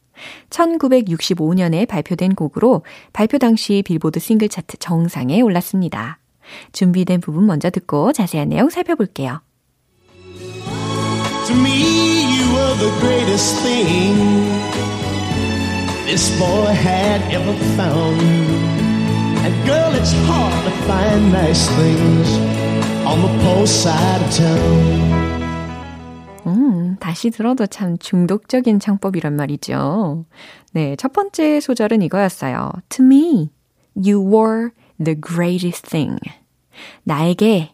1965년에 0.49 1.87
발표된 1.87 2.33
곡으로 2.33 2.83
발표 3.13 3.37
당시 3.37 3.83
빌보드 3.85 4.19
싱글 4.19 4.49
차트 4.49 4.77
정상에 4.77 5.41
올랐습니다. 5.41 6.17
준비된 6.71 7.21
부분 7.21 7.45
먼저 7.45 7.69
듣고 7.69 8.11
자세한 8.11 8.49
내용 8.49 8.71
살펴볼게요. 8.71 9.41
To 11.45 11.55
me, 11.55 12.23
you 12.25 12.55
were 12.55 12.75
the 12.79 12.99
greatest 13.01 13.61
thing 13.61 14.81
this 16.11 16.37
boy 16.37 16.65
had 16.73 17.21
ever 17.33 17.53
found. 17.77 18.30
Girl, 19.65 19.93
it's 19.95 20.13
hard 20.27 20.63
to 20.65 20.71
find 20.87 21.31
nice 21.31 21.67
things 21.77 22.29
on 23.05 23.21
the 23.21 23.29
poor 23.43 23.63
side 23.67 24.21
of 24.21 24.29
town. 24.35 25.21
음, 26.47 26.97
다시 26.99 27.29
들어도 27.29 27.67
참 27.67 27.97
중독적인 27.97 28.79
창법이란 28.79 29.35
말이죠. 29.35 30.25
네, 30.73 30.95
첫 30.95 31.13
번째 31.13 31.59
소절은 31.59 32.01
이거였어요. 32.01 32.71
To 32.89 33.05
me, 33.05 33.51
you 33.95 34.19
were 34.19 34.71
the 35.03 35.19
greatest 35.19 35.89
thing. 35.89 36.19
나에게 37.03 37.71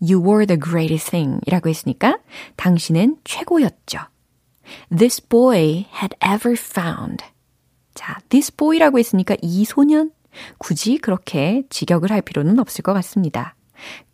you 0.00 0.20
were 0.20 0.46
the 0.46 0.58
greatest 0.58 1.10
thing 1.10 1.40
이라고 1.46 1.68
했으니까 1.68 2.18
당신은 2.56 3.18
최고였죠. 3.24 4.00
This 4.90 5.20
boy 5.20 5.86
had 5.94 6.16
ever 6.20 6.56
found. 6.58 7.24
자, 7.94 8.18
this 8.28 8.54
boy라고 8.54 8.98
했으니까 8.98 9.36
이 9.42 9.64
소년 9.64 10.10
굳이 10.58 10.98
그렇게 10.98 11.62
직역을 11.70 12.10
할 12.10 12.22
필요는 12.22 12.58
없을 12.58 12.82
것 12.82 12.92
같습니다. 12.94 13.54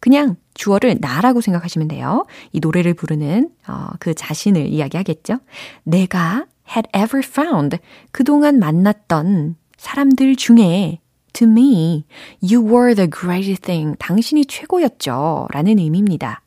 그냥 0.01 0.37
주어를 0.55 0.99
나라고 1.01 1.41
생각하시면 1.41 1.89
돼요. 1.89 2.27
이 2.53 2.61
노래를 2.61 2.95
부르는 2.95 3.51
어, 3.67 3.89
그 3.99 4.15
자신을 4.15 4.67
이야기하겠죠. 4.67 5.39
내가 5.85 6.47
had 6.69 6.89
ever 6.95 7.23
found 7.25 7.79
그동안 8.11 8.59
만났던 8.59 9.57
사람들 9.77 10.37
중에 10.37 11.01
to 11.33 11.47
me 11.47 12.05
you 12.41 12.65
were 12.65 12.95
the 12.95 13.11
greatest 13.11 13.63
thing 13.63 13.97
당신이 13.99 14.47
최고였죠 14.47 15.49
라는 15.51 15.79
의미입니다. 15.79 16.43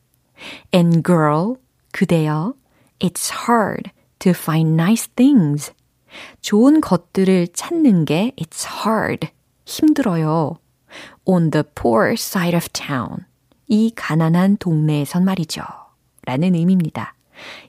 And 0.74 1.02
girl 1.02 1.56
그대여 1.92 2.54
it's 2.98 3.32
hard 3.48 3.90
to 4.20 4.30
find 4.30 4.72
nice 4.72 5.08
things 5.14 5.72
좋은 6.40 6.80
것들을 6.80 7.48
찾는 7.52 8.04
게 8.06 8.32
it's 8.36 8.66
hard 8.86 9.28
힘들어요. 9.68 10.56
on 11.26 11.50
the 11.50 11.62
poor 11.74 12.12
side 12.12 12.56
of 12.56 12.68
town. 12.72 13.26
이 13.66 13.92
가난한 13.94 14.56
동네에선 14.56 15.24
말이죠. 15.24 15.62
라는 16.24 16.54
의미입니다. 16.54 17.14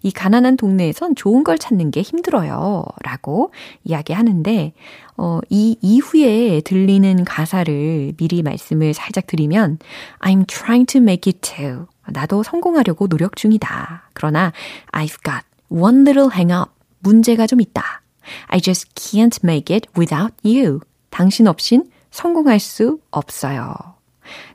이 0.02 0.12
가난한 0.12 0.58
동네에선 0.58 1.16
좋은 1.16 1.44
걸 1.44 1.60
찾는 1.60 1.92
게 1.92 2.02
힘들어요. 2.02 2.86
라고 3.04 3.52
이야기하는데, 3.84 4.74
어, 5.18 5.40
이 5.50 5.78
이후에 5.82 6.62
들리는 6.62 7.24
가사를 7.26 8.14
미리 8.18 8.42
말씀을 8.42 8.94
살짝 8.94 9.28
드리면, 9.28 9.78
I'm 10.20 10.48
trying 10.48 10.86
to 10.88 11.02
make 11.02 11.32
it 11.32 11.42
too. 11.42 11.86
나도 12.08 12.42
성공하려고 12.44 13.08
노력 13.08 13.36
중이다. 13.36 14.10
그러나 14.14 14.54
I've 14.92 15.22
got 15.24 15.46
one 15.70 16.02
little 16.02 16.30
hang 16.34 16.52
up. 16.52 16.72
문제가 17.00 17.46
좀 17.46 17.62
있다. 17.62 18.02
I 18.48 18.60
just 18.60 18.94
can't 18.96 19.38
make 19.44 19.76
it 19.76 19.88
without 19.98 20.34
you. 20.44 20.80
당신 21.10 21.48
없인 21.48 21.90
성공할 22.12 22.60
수 22.60 23.00
없어요. 23.12 23.74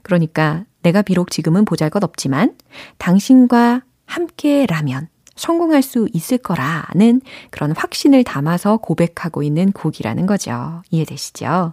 그러니까 0.03 0.65
내가 0.83 1.03
비록 1.03 1.31
지금은 1.31 1.65
보잘 1.65 1.91
것 1.91 2.05
없지만 2.05 2.57
당신과 2.99 3.83
함께라면 4.07 5.09
성공할 5.37 5.83
수 5.83 6.09
있을 6.13 6.39
거라는 6.39 7.21
그런 7.51 7.73
확신을 7.73 8.23
담아서 8.23 8.77
고백하고 8.77 9.43
있는 9.43 9.73
곡이라는 9.73 10.27
거죠. 10.27 10.83
이해되시죠? 10.91 11.73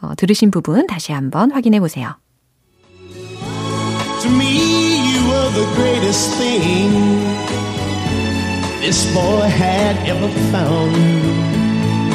어, 0.00 0.14
들으신 0.16 0.50
부분 0.50 0.86
다시 0.86 1.12
한번 1.12 1.50
확인해 1.50 1.80
보세요. 1.80 2.16
To 4.22 4.30
me, 4.30 4.56
you 5.04 5.28
were 5.28 5.50
the 5.52 5.66
greatest 5.74 6.38
thing 6.38 6.92
this 8.80 9.12
boy 9.12 9.48
had 9.48 9.96
ever 10.08 10.28
found. 10.50 11.63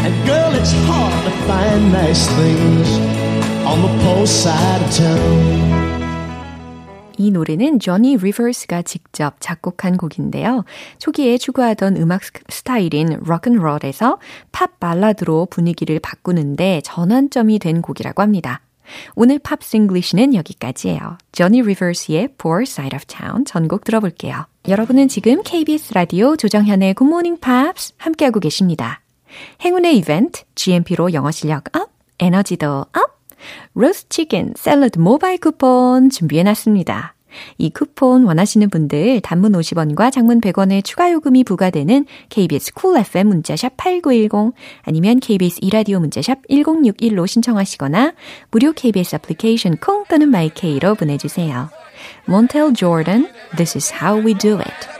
And 0.05 0.15
girl, 0.25 0.55
it's 0.55 0.71
hard 0.87 1.13
to 1.25 1.31
find 1.45 1.91
nice 1.91 2.27
things 2.35 2.89
on 3.65 3.81
the 3.81 3.91
poor 4.03 4.23
side 4.23 4.81
of 4.81 4.91
town. 4.95 5.69
이 7.17 7.31
노래는 7.31 7.79
조니 7.79 8.15
리버스가 8.15 8.81
직접 8.83 9.35
작곡한 9.41 9.97
곡인데요. 9.97 10.63
초기에 10.99 11.37
추구하던 11.37 11.97
음악 11.97 12.21
스타일인 12.47 13.19
록앤롤에서 13.25 14.19
팝 14.53 14.79
발라드로 14.79 15.47
분위기를 15.47 15.99
바꾸는데 15.99 16.79
전환점이 16.85 17.59
된 17.59 17.81
곡이라고 17.81 18.21
합니다. 18.21 18.61
오늘 19.15 19.37
Pops 19.37 19.61
English는 19.61 20.33
여기까지예요. 20.33 21.17
조니 21.33 21.61
리버스의 21.61 22.29
Poor 22.41 22.63
Side 22.63 22.95
of 22.95 23.05
Town 23.05 23.43
전곡 23.43 23.83
들어볼게요. 23.83 24.45
여러분은 24.69 25.09
지금 25.09 25.43
KBS 25.43 25.93
라디오 25.93 26.37
조정현의 26.37 26.95
Good 26.95 27.09
Morning 27.09 27.41
Pops 27.41 27.93
함께하고 27.97 28.39
계십니다. 28.39 29.01
행운의 29.63 29.97
이벤트 29.97 30.43
GMP로 30.55 31.13
영어 31.13 31.31
실력 31.31 31.75
up, 31.75 31.89
에너지도 32.19 32.67
up, 32.67 33.19
로스트 33.73 34.09
치킨 34.09 34.53
샐러드 34.55 34.99
모바일 34.99 35.39
쿠폰 35.39 36.09
준비해놨습니다. 36.09 37.15
이 37.57 37.69
쿠폰 37.69 38.25
원하시는 38.25 38.69
분들 38.69 39.21
단문 39.21 39.51
50원과 39.53 40.11
장문 40.11 40.41
100원의 40.41 40.83
추가 40.83 41.11
요금이 41.11 41.43
부과되는 41.43 42.05
KBS 42.29 42.73
Cool 42.73 43.05
FM 43.05 43.27
문자샵 43.27 43.77
8910 43.77 44.53
아니면 44.83 45.19
KBS 45.19 45.59
이라디오 45.61 45.99
문자샵 45.99 46.47
1061로 46.49 47.27
신청하시거나 47.27 48.13
무료 48.51 48.73
KBS 48.73 49.15
애플리케이션 49.15 49.77
콩 49.77 50.05
또는 50.05 50.29
마이케이로 50.29 50.95
보내주세요. 50.95 51.69
Montel 52.27 52.73
Jordan, 52.73 53.27
This 53.57 53.77
is 53.77 53.93
how 53.93 54.25
we 54.25 54.33
do 54.33 54.55
it. 54.55 54.98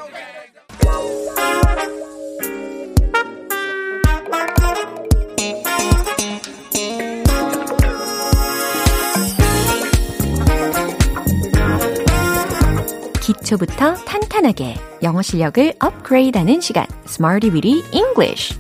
기초부터 13.50 13.96
탄탄하게 13.96 14.76
영어 15.02 15.22
실력을 15.22 15.74
업그레이드하는 15.80 16.62
시간 16.62 16.86
Smarty 17.06 17.52
Weedy 17.52 17.84
English 17.92 18.60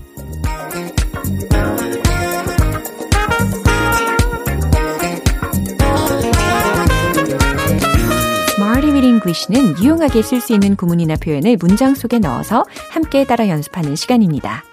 English는 9.02 9.78
유용하게 9.84 10.22
쓸 10.22 10.42
수 10.42 10.54
있는 10.54 10.76
구문이나 10.76 11.16
표현을 11.16 11.58
문장 11.60 11.94
속에 11.94 12.20
넣어서 12.20 12.66
함께 12.90 13.26
따라 13.26 13.48
연습하는 13.48 13.96
시간입니다. 13.96 14.64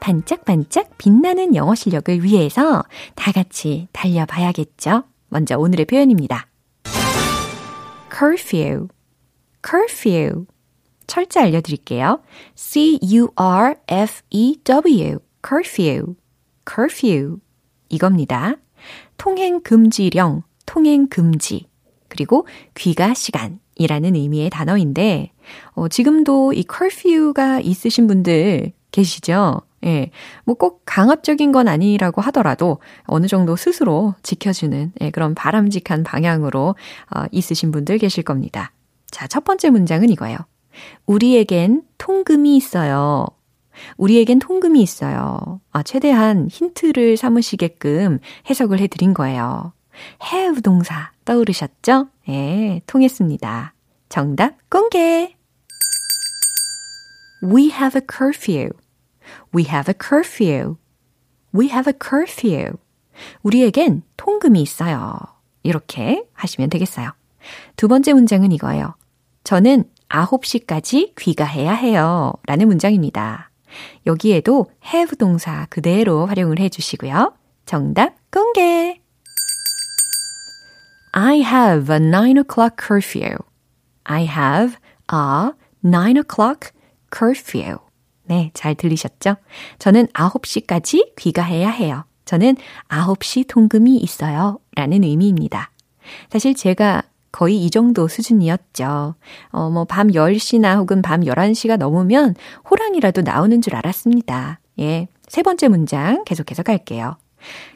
반짝반짝 0.00 0.98
빛나는 0.98 1.54
영어 1.54 1.74
실력을 1.74 2.22
위해서 2.22 2.82
다 3.14 3.32
같이 3.32 3.88
달려봐야겠죠? 3.92 5.04
먼저 5.28 5.58
오늘의 5.58 5.86
표현입니다. 5.86 6.48
curfew 8.16 8.88
curfew. 9.64 10.46
철자 11.06 11.42
알려드릴게요. 11.42 12.20
C-U-R-F-E-W. 12.54 13.28
curfew. 15.46 16.14
curfew. 16.68 17.38
이겁니다. 17.88 18.56
통행 19.16 19.60
금지령, 19.62 20.42
통행 20.66 21.06
금지. 21.08 21.68
그리고 22.08 22.46
귀가 22.74 23.14
시간 23.14 23.60
이라는 23.76 24.14
의미의 24.14 24.50
단어인데, 24.50 25.32
어, 25.72 25.88
지금도 25.88 26.52
이 26.52 26.64
curfew가 26.70 27.60
있으신 27.60 28.06
분들 28.06 28.72
계시죠? 28.92 29.62
예. 29.84 30.10
뭐 30.44 30.54
꼭 30.56 30.82
강압적인 30.86 31.52
건 31.52 31.68
아니라고 31.68 32.20
하더라도 32.22 32.78
어느 33.04 33.26
정도 33.26 33.56
스스로 33.56 34.14
지켜주는 34.22 34.92
예, 35.00 35.10
그런 35.10 35.34
바람직한 35.34 36.04
방향으로 36.04 36.74
어, 37.14 37.24
있으신 37.32 37.70
분들 37.70 37.98
계실 37.98 38.22
겁니다. 38.22 38.72
자, 39.14 39.28
첫 39.28 39.44
번째 39.44 39.70
문장은 39.70 40.10
이거예요. 40.10 40.36
우리에겐 41.06 41.84
통금이 41.98 42.56
있어요. 42.56 43.28
우리에겐 43.96 44.40
통금이 44.40 44.82
있어요. 44.82 45.60
아, 45.70 45.84
최대한 45.84 46.48
힌트를 46.50 47.16
삼으시게끔 47.16 48.18
해석을 48.50 48.80
해드린 48.80 49.14
거예요. 49.14 49.72
have 50.20 50.62
동사 50.62 51.12
떠오르셨죠? 51.24 52.08
예, 52.28 52.82
통했습니다. 52.88 53.74
정답 54.08 54.56
공개! 54.68 55.36
We 57.40 57.70
have 57.70 57.96
a 57.96 58.02
curfew. 58.04 58.70
We 59.54 59.64
have 59.68 59.88
a 59.88 59.94
curfew. 59.96 60.74
We 61.56 61.68
have 61.68 61.88
a 61.88 61.94
curfew. 61.96 62.78
우리에겐 63.44 64.02
통금이 64.16 64.60
있어요. 64.60 65.20
이렇게 65.62 66.24
하시면 66.32 66.68
되겠어요. 66.68 67.12
두 67.76 67.86
번째 67.86 68.14
문장은 68.14 68.50
이거예요. 68.50 68.96
저는 69.44 69.84
9시까지 70.08 71.14
귀가해야 71.16 71.72
해요. 71.72 72.32
라는 72.46 72.66
문장입니다. 72.66 73.50
여기에도 74.06 74.66
have 74.86 75.16
동사 75.16 75.66
그대로 75.68 76.26
활용을 76.26 76.58
해 76.58 76.68
주시고요. 76.68 77.34
정답 77.66 78.14
공개! 78.30 79.00
I 81.12 81.42
have 81.42 81.94
a 81.94 82.00
9 82.00 82.40
o'clock 82.40 82.76
curfew. 82.78 83.36
I 84.04 84.24
have 84.24 84.76
a 85.12 85.52
9 85.82 86.22
o'clock 86.22 86.72
curfew. 87.16 87.78
네, 88.24 88.50
잘 88.54 88.74
들리셨죠? 88.74 89.36
저는 89.78 90.06
9시까지 90.08 91.14
귀가해야 91.16 91.68
해요. 91.68 92.04
저는 92.24 92.56
9시 92.88 93.46
통금이 93.48 93.98
있어요. 93.98 94.58
라는 94.74 95.04
의미입니다. 95.04 95.70
사실 96.30 96.54
제가 96.54 97.02
거의 97.34 97.64
이 97.64 97.68
정도 97.68 98.06
수준이었죠. 98.06 99.16
어, 99.48 99.70
뭐, 99.70 99.84
밤 99.84 100.06
10시나 100.06 100.78
혹은 100.78 101.02
밤 101.02 101.22
11시가 101.22 101.76
넘으면 101.76 102.36
호랑이라도 102.70 103.22
나오는 103.22 103.60
줄 103.60 103.74
알았습니다. 103.74 104.60
예. 104.78 105.08
세 105.26 105.42
번째 105.42 105.66
문장 105.66 106.22
계속해서 106.22 106.62
갈게요. 106.62 107.16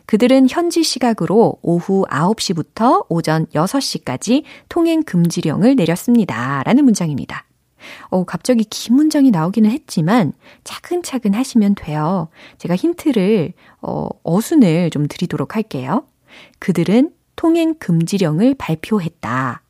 그들은 0.06 0.46
현지 0.48 0.84
시각으로 0.84 1.56
오후 1.60 2.04
9시부터 2.08 3.06
오전 3.08 3.46
6시까지 3.46 4.44
통행 4.68 5.02
금지령을 5.02 5.74
내렸습니다. 5.74 6.62
라는 6.64 6.84
문장입니다. 6.84 7.44
어, 8.10 8.22
갑자기 8.22 8.62
긴 8.62 8.94
문장이 8.94 9.32
나오기는 9.32 9.68
했지만 9.72 10.34
차근차근 10.62 11.34
하시면 11.34 11.74
돼요. 11.74 12.28
제가 12.58 12.76
힌트를, 12.76 13.54
어, 13.82 14.08
어순을 14.22 14.90
좀 14.90 15.08
드리도록 15.08 15.56
할게요. 15.56 16.06
그들은 16.60 17.10
통행 17.38 17.76
금지령을 17.78 18.56
발표했다. 18.58 19.62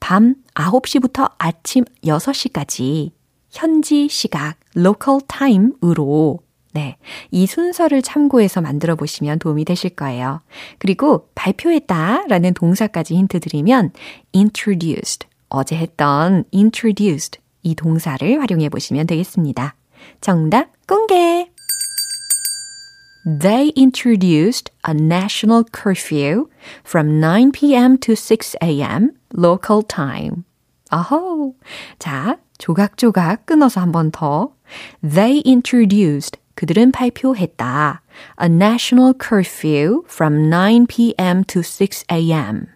밤 0.00 0.34
9시부터 0.54 1.30
아침 1.38 1.84
6시까지 2.02 3.12
현지 3.50 4.08
시각 4.08 4.56
local 4.76 5.20
time으로 5.28 6.40
네. 6.72 6.96
이 7.30 7.46
순서를 7.46 8.02
참고해서 8.02 8.60
만들어 8.60 8.96
보시면 8.96 9.38
도움이 9.38 9.64
되실 9.64 9.90
거예요. 9.90 10.40
그리고 10.80 11.28
발표했다 11.36 12.24
라는 12.26 12.52
동사까지 12.52 13.14
힌트 13.14 13.38
드리면 13.38 13.92
introduced 14.34 15.28
어제 15.48 15.76
했던 15.76 16.42
introduced 16.52 17.40
이 17.62 17.76
동사를 17.76 18.40
활용해 18.40 18.70
보시면 18.70 19.06
되겠습니다. 19.06 19.76
정답 20.20 20.72
공개! 20.88 21.53
They 23.24 23.72
introduced 23.76 24.70
a 24.84 24.92
national 24.94 25.64
curfew 25.64 26.48
from 26.84 27.20
9 27.20 27.52
p.m. 27.52 27.98
to 27.98 28.14
6 28.14 28.56
a.m. 28.62 29.12
local 29.32 29.82
time. 29.82 30.44
아호. 30.90 31.54
자, 31.98 32.38
조각조각 32.58 33.46
끊어서 33.46 33.80
한 33.80 33.92
번 33.92 34.10
더. 34.10 34.52
They 35.02 35.42
introduced 35.46 36.38
그들은 36.54 36.92
발표했다. 36.92 38.02
A 38.40 38.46
national 38.46 39.14
curfew 39.18 40.02
from 40.06 40.48
9 40.48 40.86
p.m. 40.86 41.42
to 41.44 41.62
6 41.62 42.04
a.m. 42.12 42.66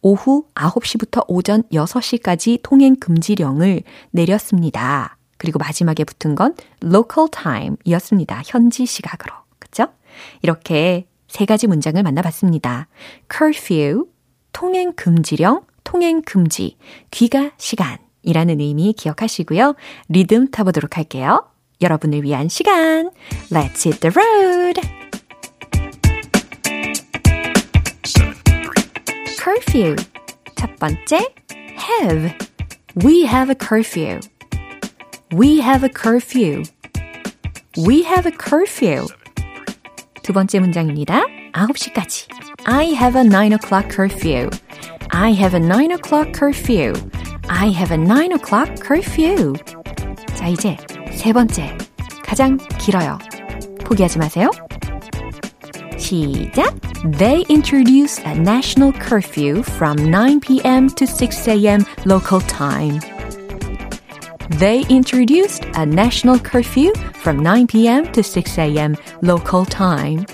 오후 0.00 0.46
9시부터 0.54 1.24
오전 1.28 1.62
6시까지 1.72 2.58
통행 2.62 2.96
금지령을 2.96 3.82
내렸습니다. 4.10 5.16
그리고 5.38 5.58
마지막에 5.60 6.02
붙은 6.04 6.34
건 6.34 6.54
local 6.82 7.28
time 7.30 7.76
이었습니다. 7.84 8.42
현지 8.44 8.86
시각으로. 8.86 9.41
그쵸? 9.72 9.88
이렇게 10.42 11.06
세 11.26 11.46
가지 11.46 11.66
문장을 11.66 12.00
만나봤습니다. 12.00 12.88
curfew, 13.34 14.04
통행 14.52 14.92
금지령, 14.92 15.64
통행 15.82 16.20
금지, 16.22 16.76
귀가 17.10 17.52
시간이라는 17.56 18.60
의미 18.60 18.92
기억하시고요. 18.92 19.74
리듬 20.10 20.50
타보도록 20.50 20.98
할게요. 20.98 21.48
여러분을 21.80 22.22
위한 22.22 22.48
시간. 22.48 23.10
Let's 23.50 23.86
hit 23.86 24.00
the 24.00 24.12
road! 24.14 24.80
curfew. 29.42 29.96
첫 30.54 30.76
번째, 30.78 31.18
have. 31.76 32.32
We 33.02 33.24
have 33.24 33.50
a 33.50 33.56
curfew. 33.56 34.20
We 35.34 35.60
have 35.60 35.82
a 35.82 35.88
curfew. 35.88 36.62
We 37.76 38.04
have 38.04 38.26
a 38.26 38.32
curfew. 38.32 39.06
두 40.23 40.33
번째 40.33 40.59
문장입니다. 40.59 41.25
9시까지. 41.53 42.27
I 42.65 42.93
have 42.93 43.19
a 43.19 43.25
9 43.25 43.53
o'clock 43.53 43.89
curfew. 43.89 44.49
I 45.09 45.33
have 45.33 45.57
a 45.57 45.63
9 45.63 45.91
o'clock 45.93 46.33
curfew. 46.33 46.93
I 47.47 47.69
have 47.71 47.93
a 47.93 47.97
9 47.97 48.33
o'clock 48.33 48.75
curfew. 48.85 49.53
자, 50.35 50.47
이제 50.47 50.77
세 51.11 51.31
번째. 51.31 51.77
가장 52.23 52.57
길어요. 52.77 53.17
포기하지 53.85 54.19
마세요. 54.19 54.51
시작. 55.97 56.75
They 57.17 57.45
introduced 57.49 58.25
a 58.25 58.33
national 58.33 58.91
curfew 58.93 59.63
from 59.63 59.97
9 60.09 60.41
p.m. 60.41 60.89
to 60.89 61.05
6 61.07 61.47
a.m. 61.47 61.85
local 62.05 62.41
time. 62.41 62.99
They 64.50 64.84
introduced 64.88 65.64
a 65.74 65.86
national 65.86 66.38
curfew 66.38 66.92
from 67.14 67.38
9 67.38 67.66
p.m. 67.66 68.10
to 68.12 68.22
6 68.22 68.58
a.m. 68.58 68.96
local 69.22 69.64
time. 69.64 70.24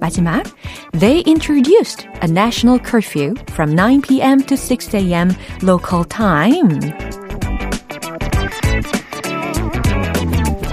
마지막. 0.00 0.44
They 0.92 1.22
introduced 1.26 2.06
a 2.22 2.28
national 2.28 2.78
curfew 2.78 3.34
from 3.50 3.74
9 3.74 4.02
p.m. 4.02 4.40
to 4.42 4.56
6 4.56 4.94
a.m. 4.94 5.30
local 5.62 6.04
time. 6.04 6.80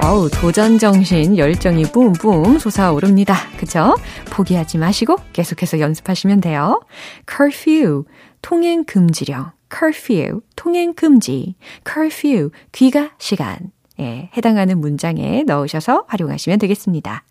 어우, 0.04 0.30
도전 0.30 0.78
정신, 0.78 1.36
열정이 1.36 1.86
뿜뿜 1.92 2.60
솟아오릅니다. 2.60 3.36
그죠? 3.58 3.96
포기하지 4.30 4.78
마시고 4.78 5.18
계속해서 5.34 5.80
연습하시면 5.80 6.42
돼요. 6.42 6.80
curfew, 7.28 8.04
통행 8.44 8.84
금지령. 8.84 9.55
Curfew, 9.78 10.42
통행 10.56 10.94
금지. 10.94 11.56
curfew, 11.86 12.52
귀가 12.72 13.12
시간. 13.18 13.72
예, 14.00 14.30
해당하는 14.36 14.80
문장에 14.80 15.44
넣으셔서 15.44 16.06
활용하시면 16.08 16.60
되겠습니다. 16.60 17.24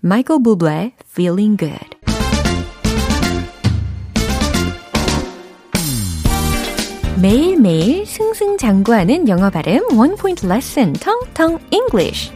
마이클 0.00 0.42
부블의 0.42 0.92
Feeling 1.10 1.56
Good. 1.56 2.04
매일매일 7.22 8.04
승승장구하는 8.04 9.28
영어 9.28 9.48
발음 9.48 9.96
원 9.96 10.16
포인트 10.16 10.46
레슨 10.46 10.92
텅텅 10.94 11.58
English. 11.70 12.32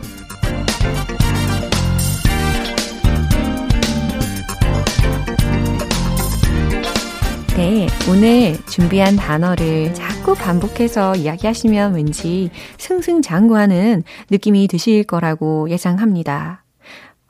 네, 7.59 7.89
오늘 8.09 8.57
준비한 8.67 9.17
단어를 9.17 9.93
자꾸 9.93 10.37
반복해서 10.37 11.17
이야기하시면 11.17 11.97
왠지 11.97 12.51
승승장구하는 12.79 14.05
느낌이 14.31 14.69
드실 14.69 15.03
거라고 15.03 15.69
예상합니다. 15.69 16.63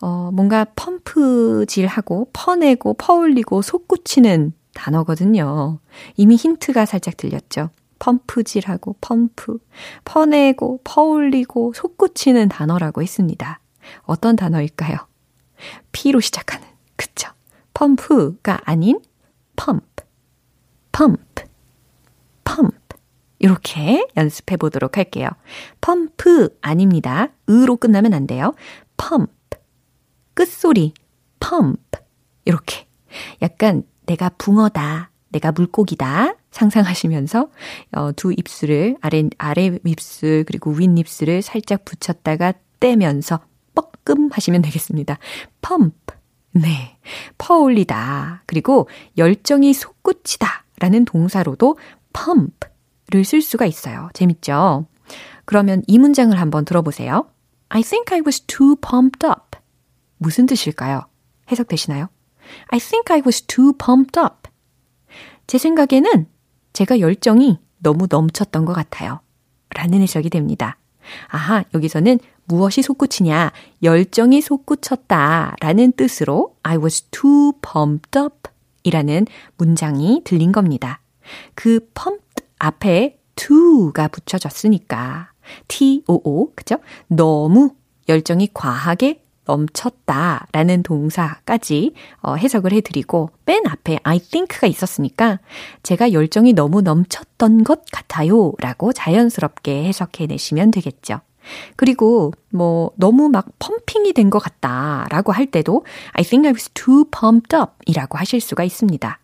어, 0.03 0.31
뭔가 0.35 0.67
펌프질하고 0.77 2.29
퍼내고 2.35 2.93
퍼올리고 2.99 3.63
솟구치는 3.63 4.53
단어거든요. 4.75 5.79
이미 6.19 6.37
힌트가 6.37 6.85
살짝 6.85 7.17
들렸죠. 7.17 7.71
펌프질하고 7.99 8.97
펌프, 9.01 9.59
퍼내고 10.05 10.83
퍼올리고 10.85 11.73
솟구치는 11.75 12.51
단어라고 12.51 13.01
했습니다. 13.01 13.61
어떤 14.03 14.37
단어일까요? 14.37 14.99
P로 15.93 16.21
시작하는, 16.21 16.67
그쵸? 16.97 17.31
펌프가 17.73 18.61
아닌 18.67 19.01
pump, 19.57 21.07
pump, 21.07 21.45
pump. 22.43 22.77
이렇게 23.39 24.05
연습해 24.17 24.57
보도록 24.57 24.97
할게요. 24.97 25.29
펌프 25.81 26.49
아닙니다. 26.61 27.29
으로 27.49 27.77
끝나면 27.77 28.15
안 28.15 28.27
돼요. 28.27 28.53
Pump. 28.97 29.31
끝소리, 30.35 30.93
pump. 31.39 32.01
이렇게. 32.47 32.89
약간 33.43 33.85
내가 34.07 34.29
붕어다. 34.31 35.13
내가 35.29 35.53
물고기다. 35.53 36.35
상상하시면서 36.51 37.49
어, 37.93 38.13
두 38.13 38.33
입술을 38.33 38.97
아래 39.01 39.23
아래 39.39 39.79
입술 39.85 40.43
그리고 40.49 40.73
윗 40.73 40.99
입술을 40.99 41.43
살짝 41.43 41.85
붙였다가 41.85 42.55
떼면서 42.81 43.39
뻐끔 43.77 44.31
하시면 44.33 44.63
되겠습니다. 44.63 45.19
펌프. 45.61 46.17
네. 46.55 46.99
퍼올리다. 47.37 48.43
그리고 48.47 48.89
열정이 49.17 49.73
솟구치다 49.75 50.65
라는 50.81 51.05
동사로도 51.05 51.79
pump를 52.13 53.25
쓸 53.25 53.41
수가 53.43 53.67
있어요. 53.67 54.09
재밌죠? 54.15 54.87
그러면 55.45 55.83
이 55.87 55.99
문장을 55.99 56.39
한번 56.39 56.65
들어보세요. 56.65 57.29
I 57.71 57.83
think 57.83 58.15
I 58.15 58.23
was 58.25 58.41
too 58.43 58.77
pumped 58.77 59.27
up. 59.27 59.59
무슨 60.19 60.47
뜻일까요? 60.47 61.03
해석되시나요? 61.51 62.09
I 62.69 62.79
think 62.79 63.05
I 63.11 63.23
was 63.25 63.43
too 63.43 63.73
pumped 63.73 64.19
up. 64.19 64.51
제 65.47 65.59
생각에는 65.59 66.27
제가 66.73 67.01
열정이 67.01 67.59
너무 67.79 68.07
넘쳤던 68.09 68.65
것 68.65 68.73
같아요. 68.73 69.21
라는 69.75 70.01
해석이 70.03 70.31
됩니다. 70.31 70.77
아하, 71.29 71.65
여기서는 71.75 72.19
무엇이 72.45 72.83
솟구치냐, 72.83 73.53
열정이 73.83 74.41
솟구쳤다 74.41 75.57
라는 75.61 75.93
뜻으로 75.93 76.57
I 76.63 76.77
was 76.79 77.03
too 77.11 77.53
pumped 77.61 78.19
up 78.19 78.48
이라는 78.83 79.27
문장이 79.57 80.23
들린 80.25 80.53
겁니다. 80.53 81.01
그 81.55 81.81
pumped 81.95 82.45
앞에 82.59 83.19
to가 83.37 84.09
붙여졌으니까 84.09 85.33
T-O-O, 85.69 86.53
그죠? 86.55 86.79
너무 87.07 87.71
열정이 88.09 88.51
과하게 88.53 89.23
넘쳤다 89.45 90.47
라는 90.53 90.83
동사까지 90.83 91.95
어, 92.21 92.35
해석을 92.35 92.73
해드리고 92.73 93.31
맨 93.47 93.67
앞에 93.67 93.99
I 94.03 94.19
think가 94.19 94.67
있었으니까 94.67 95.41
제가 95.83 96.13
열정이 96.13 96.53
너무 96.53 96.83
넘쳤던 96.83 97.65
것 97.65 97.85
같아요 97.91 98.53
라고 98.59 98.93
자연스럽게 98.93 99.85
해석해 99.85 100.27
내시면 100.27 100.71
되겠죠. 100.71 101.21
그리고 101.77 102.33
뭐 102.51 102.91
너무 102.97 103.29
막 103.29 103.47
펌핑이 103.59 104.13
된 104.13 104.31
것 104.31 104.39
같다 104.39 105.07
라고 105.11 105.33
할 105.33 105.47
때도 105.47 105.85
I 106.13 106.23
think 106.25 106.47
I 106.47 106.53
was 106.53 106.69
too 106.71 107.05
pumped 107.05 107.57
up 107.57 107.73
이라고 107.87 108.19
하실 108.19 108.41
수가 108.41 108.65
있습니다. 108.65 109.19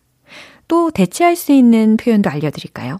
또 0.67 0.89
대체할 0.91 1.35
수 1.35 1.51
있는 1.51 1.97
표현도 1.97 2.29
알려드릴까요? 2.29 2.97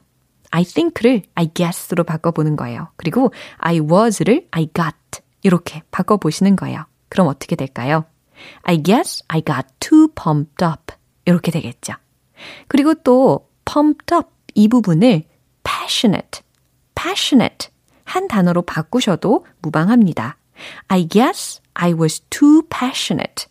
I 0.52 0.64
think를 0.64 1.24
I 1.34 1.50
guess로 1.54 2.04
바꿔보는 2.04 2.56
거예요. 2.56 2.90
그리고 2.96 3.34
I 3.58 3.80
was를 3.80 4.48
I 4.52 4.68
got 4.74 4.96
이렇게 5.42 5.82
바꿔보시는 5.92 6.56
거예요. 6.56 6.86
그럼 7.10 7.28
어떻게 7.28 7.56
될까요? 7.56 8.06
I 8.64 8.82
guess 8.84 9.24
I 9.28 9.42
got 9.42 9.68
too 9.80 10.08
pumped 10.10 10.64
up. 10.64 10.94
이렇게 11.26 11.52
되겠죠. 11.52 11.94
그리고 12.68 12.94
또 12.94 13.50
pumped 13.66 14.14
up 14.14 14.30
이 14.54 14.68
부분을 14.68 15.24
passionate, 15.64 16.42
passionate 16.94 17.70
한 18.06 18.30
단어로 18.30 18.62
바꾸셔도 18.62 19.46
무방합니다. 19.62 20.38
I 20.88 21.08
guess 21.08 21.62
I 21.74 21.94
was 21.94 22.22
too 22.30 22.62
passionate. 22.70 23.48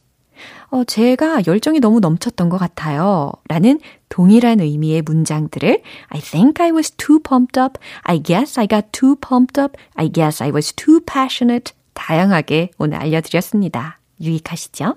어, 0.71 0.83
제가 0.83 1.43
열정이 1.47 1.79
너무 1.79 2.01
넘쳤던 2.01 2.49
것 2.49 2.59
같아요. 2.59 3.31
라는 3.49 3.79
동일한 4.09 4.61
의미의 4.61 5.03
문장들을 5.03 5.83
I 6.09 6.21
think 6.21 6.65
I 6.65 6.73
was 6.73 6.91
too 6.93 7.21
pumped 7.21 7.61
up. 7.61 7.79
I 8.03 8.21
guess 8.21 8.59
I 8.59 8.67
got 8.67 8.89
too 8.91 9.15
pumped 9.17 9.61
up. 9.61 9.79
I 9.95 10.11
guess 10.11 10.43
I 10.43 10.51
was 10.51 10.73
too 10.73 11.01
passionate. 11.05 11.75
다양하게 11.93 12.71
오늘 12.79 12.99
알려드렸습니다. 12.99 14.01
유익하시죠? 14.21 14.97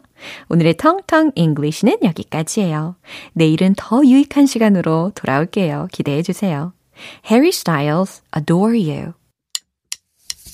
오늘의 0.49 0.77
텅텅 0.77 1.31
English는 1.36 1.97
여기까지예요. 2.03 2.95
내일은 3.33 3.75
더 3.77 4.03
유익한 4.03 4.45
시간으로 4.45 5.11
돌아올게요. 5.13 5.89
기대해 5.91 6.21
주세요. 6.23 6.73
Harry 7.29 7.49
Styles, 7.49 8.23
Adore 8.35 8.79
You. 8.79 9.13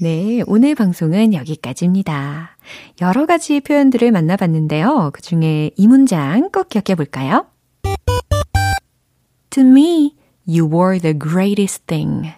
네, 0.00 0.42
오늘 0.48 0.74
방송은 0.74 1.34
여기까지입니다. 1.34 2.56
여러 3.00 3.26
가지 3.26 3.60
표현들을 3.60 4.10
만나봤는데요. 4.10 5.10
그 5.12 5.22
중에 5.22 5.70
이 5.76 5.86
문장 5.86 6.50
꼭 6.50 6.68
기억해 6.68 6.96
볼까요? 6.96 7.46
To 9.50 9.62
me, 9.62 10.16
you 10.48 10.68
were 10.68 10.98
the 10.98 11.16
greatest 11.16 11.84
thing. 11.86 12.32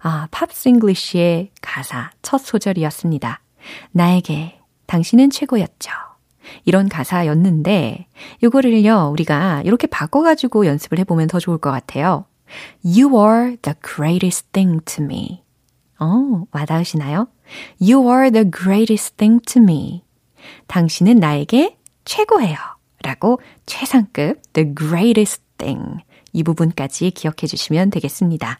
아, 0.00 0.28
Pops 0.30 0.68
English의 0.68 1.52
가사 1.62 2.10
첫 2.20 2.38
소절이었습니다. 2.38 3.40
나에게 3.92 4.58
당신은 4.84 5.30
최고였죠. 5.30 5.90
이런 6.66 6.90
가사였는데 6.90 8.06
요거를요 8.42 9.08
우리가 9.12 9.62
이렇게 9.64 9.86
바꿔가지고 9.86 10.66
연습을 10.66 10.98
해보면 10.98 11.28
더 11.28 11.38
좋을 11.38 11.56
것 11.56 11.70
같아요. 11.70 12.26
You 12.84 13.16
are 13.18 13.56
the 13.62 13.74
greatest 13.82 14.48
thing 14.52 14.84
to 14.84 15.02
me. 15.02 15.42
어, 16.02 16.44
와닿으시나요? 16.50 17.28
You 17.80 18.08
are 18.08 18.30
the 18.30 18.50
greatest 18.50 19.16
thing 19.16 19.40
to 19.46 19.62
me. 19.62 20.02
당신은 20.66 21.16
나에게 21.16 21.76
최고예요. 22.04 22.56
라고 23.04 23.40
최상급 23.66 24.40
the 24.52 24.74
greatest 24.74 25.42
thing. 25.58 26.02
이 26.32 26.42
부분까지 26.42 27.10
기억해 27.12 27.46
주시면 27.46 27.90
되겠습니다. 27.90 28.58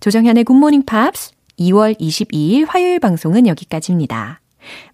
조정현의 0.00 0.44
굿모닝 0.44 0.84
팝스 0.84 1.32
2월 1.58 1.98
22일 2.00 2.66
화요일 2.68 2.98
방송은 2.98 3.46
여기까지입니다. 3.46 4.40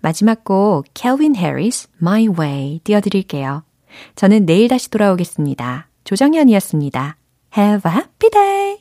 마지막 0.00 0.44
곡 0.44 0.86
켈빈 0.94 1.36
해리스 1.36 1.88
My 2.02 2.28
Way 2.28 2.80
띄워드릴게요. 2.84 3.62
저는 4.16 4.46
내일 4.46 4.68
다시 4.68 4.90
돌아오겠습니다. 4.90 5.88
조정현이었습니다. 6.04 7.16
Have 7.56 7.90
a 7.90 7.96
happy 7.96 8.30
day! 8.30 8.78